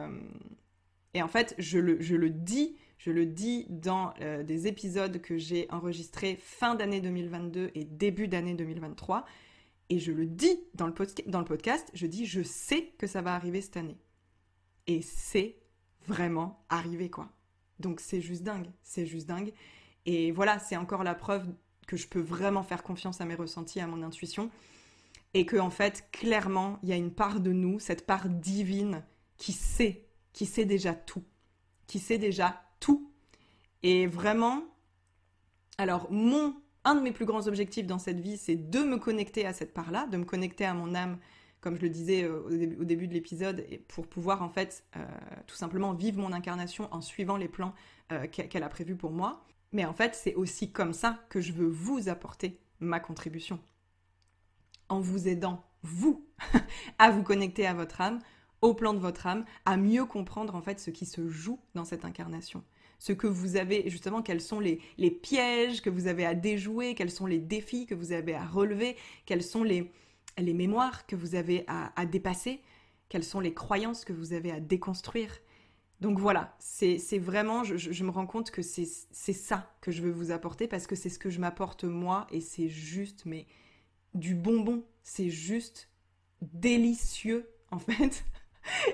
et, 1.14 1.22
en 1.22 1.28
fait, 1.28 1.54
je 1.56 1.78
le, 1.78 2.28
dis, 2.28 2.76
je 2.98 3.10
le 3.10 3.24
dis 3.24 3.64
dans 3.70 4.12
des 4.44 4.66
épisodes 4.66 5.18
que 5.22 5.38
j'ai 5.38 5.66
enregistrés 5.70 6.36
fin 6.36 6.74
d'année 6.74 7.00
2022 7.00 7.70
et 7.74 7.84
début 7.84 8.28
d'année 8.28 8.52
2023. 8.52 9.24
Et 9.88 9.98
je 9.98 10.12
le 10.12 10.26
dis 10.26 10.60
dans 10.74 10.86
le 10.86 10.92
podcast, 11.44 11.90
je 11.94 12.06
dis 12.06 12.26
je 12.26 12.42
sais 12.42 12.92
que 12.98 13.06
ça 13.06 13.22
va 13.22 13.34
arriver 13.34 13.62
cette 13.62 13.78
année. 13.78 13.96
Et 14.86 15.00
c'est 15.00 15.56
vraiment 16.06 16.64
arrivé 16.68 17.08
quoi. 17.08 17.30
Donc 17.80 18.00
c'est 18.00 18.20
juste 18.20 18.42
dingue, 18.42 18.68
c'est 18.82 19.06
juste 19.06 19.26
dingue. 19.26 19.52
Et 20.06 20.32
voilà, 20.32 20.58
c'est 20.58 20.76
encore 20.76 21.04
la 21.04 21.14
preuve 21.14 21.46
que 21.86 21.96
je 21.96 22.06
peux 22.06 22.20
vraiment 22.20 22.62
faire 22.62 22.82
confiance 22.82 23.20
à 23.20 23.24
mes 23.24 23.34
ressentis, 23.34 23.80
à 23.80 23.86
mon 23.86 24.02
intuition. 24.02 24.50
Et 25.34 25.46
que 25.46 25.56
en 25.56 25.70
fait, 25.70 26.08
clairement, 26.12 26.78
il 26.82 26.88
y 26.88 26.92
a 26.92 26.96
une 26.96 27.12
part 27.12 27.40
de 27.40 27.52
nous, 27.52 27.78
cette 27.78 28.06
part 28.06 28.28
divine, 28.28 29.04
qui 29.36 29.52
sait, 29.52 30.06
qui 30.32 30.46
sait 30.46 30.64
déjà 30.64 30.94
tout. 30.94 31.24
Qui 31.86 31.98
sait 31.98 32.18
déjà 32.18 32.62
tout. 32.80 33.10
Et 33.82 34.06
vraiment, 34.06 34.62
alors 35.78 36.10
mon 36.10 36.54
un 36.84 36.94
de 36.94 37.00
mes 37.00 37.12
plus 37.12 37.26
grands 37.26 37.46
objectifs 37.46 37.86
dans 37.86 37.98
cette 37.98 38.20
vie, 38.20 38.36
c'est 38.36 38.56
de 38.56 38.80
me 38.80 38.96
connecter 38.96 39.46
à 39.46 39.52
cette 39.52 39.74
part-là, 39.74 40.06
de 40.06 40.16
me 40.16 40.24
connecter 40.24 40.64
à 40.64 40.74
mon 40.74 40.94
âme, 40.94 41.18
comme 41.60 41.76
je 41.76 41.82
le 41.82 41.90
disais 41.90 42.24
euh, 42.24 42.42
au 42.80 42.84
début, 42.84 43.06
de 43.06 43.12
l'épisode, 43.12 43.64
pour 43.88 44.06
pouvoir 44.06 44.42
en 44.42 44.48
fait 44.48 44.84
euh, 44.96 45.04
tout 45.46 45.56
simplement 45.56 45.92
vivre 45.92 46.20
mon 46.20 46.32
incarnation 46.32 46.88
en 46.90 47.00
suivant 47.00 47.36
les 47.36 47.48
plans 47.48 47.74
euh, 48.12 48.26
qu'elle 48.26 48.62
a 48.62 48.68
prévus 48.68 48.96
pour 48.96 49.10
moi. 49.10 49.44
Mais 49.72 49.84
en 49.84 49.92
fait, 49.92 50.14
c'est 50.14 50.34
aussi 50.34 50.72
comme 50.72 50.92
ça 50.92 51.20
que 51.28 51.40
je 51.40 51.52
veux 51.52 51.68
vous 51.68 52.08
apporter 52.08 52.58
ma 52.80 52.98
contribution. 52.98 53.60
En 54.88 55.00
vous 55.00 55.28
aidant, 55.28 55.62
vous, 55.82 56.26
à 56.98 57.10
vous 57.10 57.22
connecter 57.22 57.66
à 57.66 57.74
votre 57.74 58.00
âme, 58.00 58.18
au 58.62 58.74
plan 58.74 58.92
de 58.92 58.98
votre 58.98 59.26
âme, 59.26 59.44
à 59.64 59.76
mieux 59.76 60.04
comprendre 60.04 60.54
en 60.54 60.62
fait 60.62 60.80
ce 60.80 60.90
qui 60.90 61.06
se 61.06 61.28
joue 61.28 61.60
dans 61.74 61.84
cette 61.84 62.04
incarnation 62.04 62.64
ce 63.00 63.14
que 63.14 63.26
vous 63.26 63.56
avez, 63.56 63.88
justement, 63.88 64.22
quels 64.22 64.42
sont 64.42 64.60
les, 64.60 64.78
pièges 65.10 65.80
que 65.80 65.90
vous 65.90 66.06
avez 66.06 66.26
à 66.26 66.34
déjouer, 66.34 66.94
quels 66.94 67.10
sont 67.10 67.26
les 67.26 67.38
défis 67.38 67.86
que 67.86 67.94
vous 67.94 68.12
avez 68.12 68.34
à 68.34 68.44
relever, 68.44 68.94
quelles 69.24 69.42
sont 69.42 69.64
les, 69.64 69.90
les 70.42 70.54
mémoires 70.54 71.06
que 71.06 71.16
vous 71.16 71.34
avez 71.34 71.64
à, 71.66 72.06
dépasser, 72.06 72.62
quelles 73.08 73.24
sont 73.24 73.40
les 73.40 73.54
croyances 73.54 74.04
que 74.04 74.12
vous 74.12 74.32
avez 74.32 74.50
à 74.50 74.60
déconstruire. 74.60 75.38
Donc 76.00 76.18
voilà, 76.18 76.56
c'est 76.58 77.18
vraiment, 77.18 77.62
je, 77.64 78.04
me 78.04 78.10
rends 78.10 78.26
compte 78.26 78.50
que 78.50 78.62
c'est 78.62 78.84
ça 78.84 79.74
que 79.80 79.90
je 79.90 80.02
veux 80.02 80.10
vous 80.10 80.30
apporter 80.30 80.66
parce 80.66 80.86
que 80.86 80.96
c'est 80.96 81.10
ce 81.10 81.18
que 81.18 81.30
je 81.30 81.40
m'apporte 81.40 81.84
moi 81.84 82.26
et 82.30 82.40
c'est 82.40 82.68
juste, 82.68 83.26
mais 83.26 83.46
du 84.14 84.34
bonbon, 84.34 84.84
c'est 85.02 85.30
juste 85.30 85.90
délicieux 86.40 87.48
en 87.70 87.78
fait. 87.78 88.24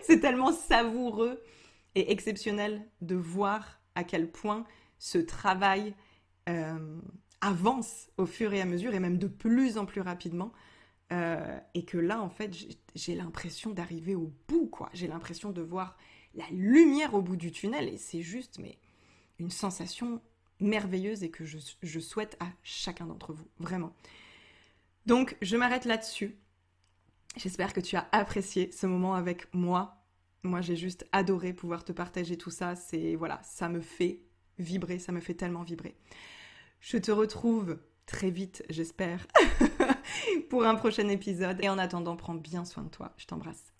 c'est 0.03 0.21
tellement 0.21 0.53
savoureux 0.53 1.41
et 1.95 2.11
exceptionnel 2.13 2.87
de 3.01 3.15
voir 3.15 3.81
à 3.95 4.05
quel 4.05 4.31
point 4.31 4.65
ce 4.99 5.19
travail 5.19 5.95
euh, 6.49 7.01
avance 7.41 8.09
au 8.17 8.27
fur 8.27 8.53
et 8.53 8.61
à 8.61 8.65
mesure 8.65 8.95
et 8.95 9.01
même 9.01 9.19
de 9.19 9.29
plus 9.29 9.79
en 9.79 9.87
plus 9.87 10.01
rapidement. 10.01 10.53
Euh, 11.13 11.59
et 11.75 11.85
que 11.85 11.99
là, 11.99 12.21
en 12.21 12.31
fait, 12.31 12.53
j'ai 12.95 13.15
l'impression 13.15 13.71
d'arriver 13.71 14.15
au 14.15 14.33
bout, 14.49 14.67
quoi. 14.67 14.91
J'ai 14.93 15.07
l'impression 15.07 15.53
de 15.53 15.63
voir 15.63 15.97
la 16.35 16.49
lumière 16.51 17.15
au 17.15 17.23
bout 17.23 17.37
du 17.37 17.53
tunnel 17.53 17.89
et 17.89 17.97
c'est 17.97 18.23
juste, 18.23 18.59
mais 18.59 18.79
une 19.39 19.51
sensation 19.51 20.21
merveilleuse 20.59 21.23
et 21.23 21.31
que 21.31 21.45
je, 21.45 21.59
je 21.83 22.01
souhaite 22.01 22.37
à 22.41 22.47
chacun 22.63 23.07
d'entre 23.07 23.33
vous, 23.33 23.47
vraiment. 23.59 23.95
Donc, 25.07 25.37
je 25.43 25.57
m'arrête 25.57 25.85
là-dessus. 25.85 26.37
J'espère 27.37 27.73
que 27.73 27.81
tu 27.81 27.97
as 27.97 28.09
apprécié 28.13 28.73
ce 28.73 28.87
moment 28.87 29.15
avec 29.15 29.53
moi 29.55 29.97
moi, 30.47 30.61
j'ai 30.61 30.77
juste 30.77 31.07
adoré 31.13 31.53
pouvoir 31.53 31.85
te 31.85 31.93
partager 31.93 32.37
tout 32.39 32.51
ça. 32.51 32.77
C'est 32.77 33.15
voilà, 33.17 33.41
ça 33.43 33.69
me 33.69 33.81
fait 33.81 34.23
vibrer, 34.59 34.99
ça 34.99 35.13
me 35.13 35.21
fait 35.21 35.35
tellement 35.35 35.63
vibrer. 35.63 35.97
Je 36.81 36.97
te 36.99 37.11
retrouve 37.11 37.79
très 38.07 38.31
vite, 38.31 38.65
j'espère, 38.71 39.27
pour 40.51 40.65
un 40.67 40.75
prochain 40.75 41.09
épisode. 41.09 41.59
Et 41.63 41.69
en 41.69 41.79
attendant, 41.79 42.17
prends 42.17 42.35
bien 42.35 42.65
soin 42.65 42.85
de 42.85 42.89
toi. 42.89 43.13
Je 43.17 43.27
t'embrasse. 43.27 43.73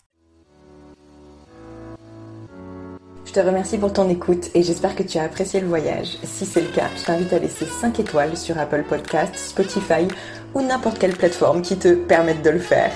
Je 3.27 3.33
te 3.33 3.39
remercie 3.41 3.77
pour 3.77 3.91
ton 3.91 4.09
écoute 4.09 4.49
et 4.55 4.63
j'espère 4.63 4.95
que 4.95 5.03
tu 5.03 5.17
as 5.17 5.23
apprécié 5.23 5.59
le 5.59 5.67
voyage. 5.67 6.17
Si 6.23 6.45
c'est 6.45 6.61
le 6.61 6.69
cas, 6.69 6.87
je 6.97 7.03
t'invite 7.03 7.33
à 7.33 7.39
laisser 7.39 7.65
5 7.65 7.99
étoiles 7.99 8.37
sur 8.37 8.57
Apple 8.57 8.85
Podcasts, 8.87 9.35
Spotify 9.35 10.07
ou 10.53 10.61
n'importe 10.61 10.97
quelle 10.97 11.15
plateforme 11.15 11.61
qui 11.61 11.77
te 11.77 11.93
permette 11.93 12.41
de 12.41 12.51
le 12.51 12.59
faire. 12.59 12.91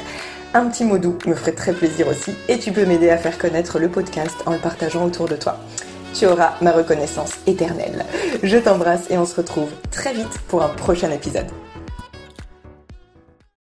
Un 0.53 0.69
petit 0.69 0.85
mot 0.85 0.97
doux 0.97 1.17
me 1.27 1.35
ferait 1.35 1.51
très 1.51 1.73
plaisir 1.73 2.07
aussi 2.07 2.31
et 2.47 2.57
tu 2.57 2.71
peux 2.71 2.85
m'aider 2.85 3.09
à 3.09 3.17
faire 3.17 3.37
connaître 3.37 3.77
le 3.77 3.89
podcast 3.89 4.35
en 4.45 4.53
le 4.53 4.57
partageant 4.57 5.05
autour 5.05 5.27
de 5.27 5.35
toi. 5.35 5.59
Tu 6.13 6.25
auras 6.25 6.53
ma 6.61 6.71
reconnaissance 6.71 7.33
éternelle. 7.45 8.05
Je 8.41 8.57
t'embrasse 8.57 9.11
et 9.11 9.17
on 9.17 9.25
se 9.25 9.35
retrouve 9.35 9.71
très 9.91 10.13
vite 10.13 10.39
pour 10.47 10.63
un 10.63 10.69
prochain 10.69 11.11
épisode. 11.11 11.47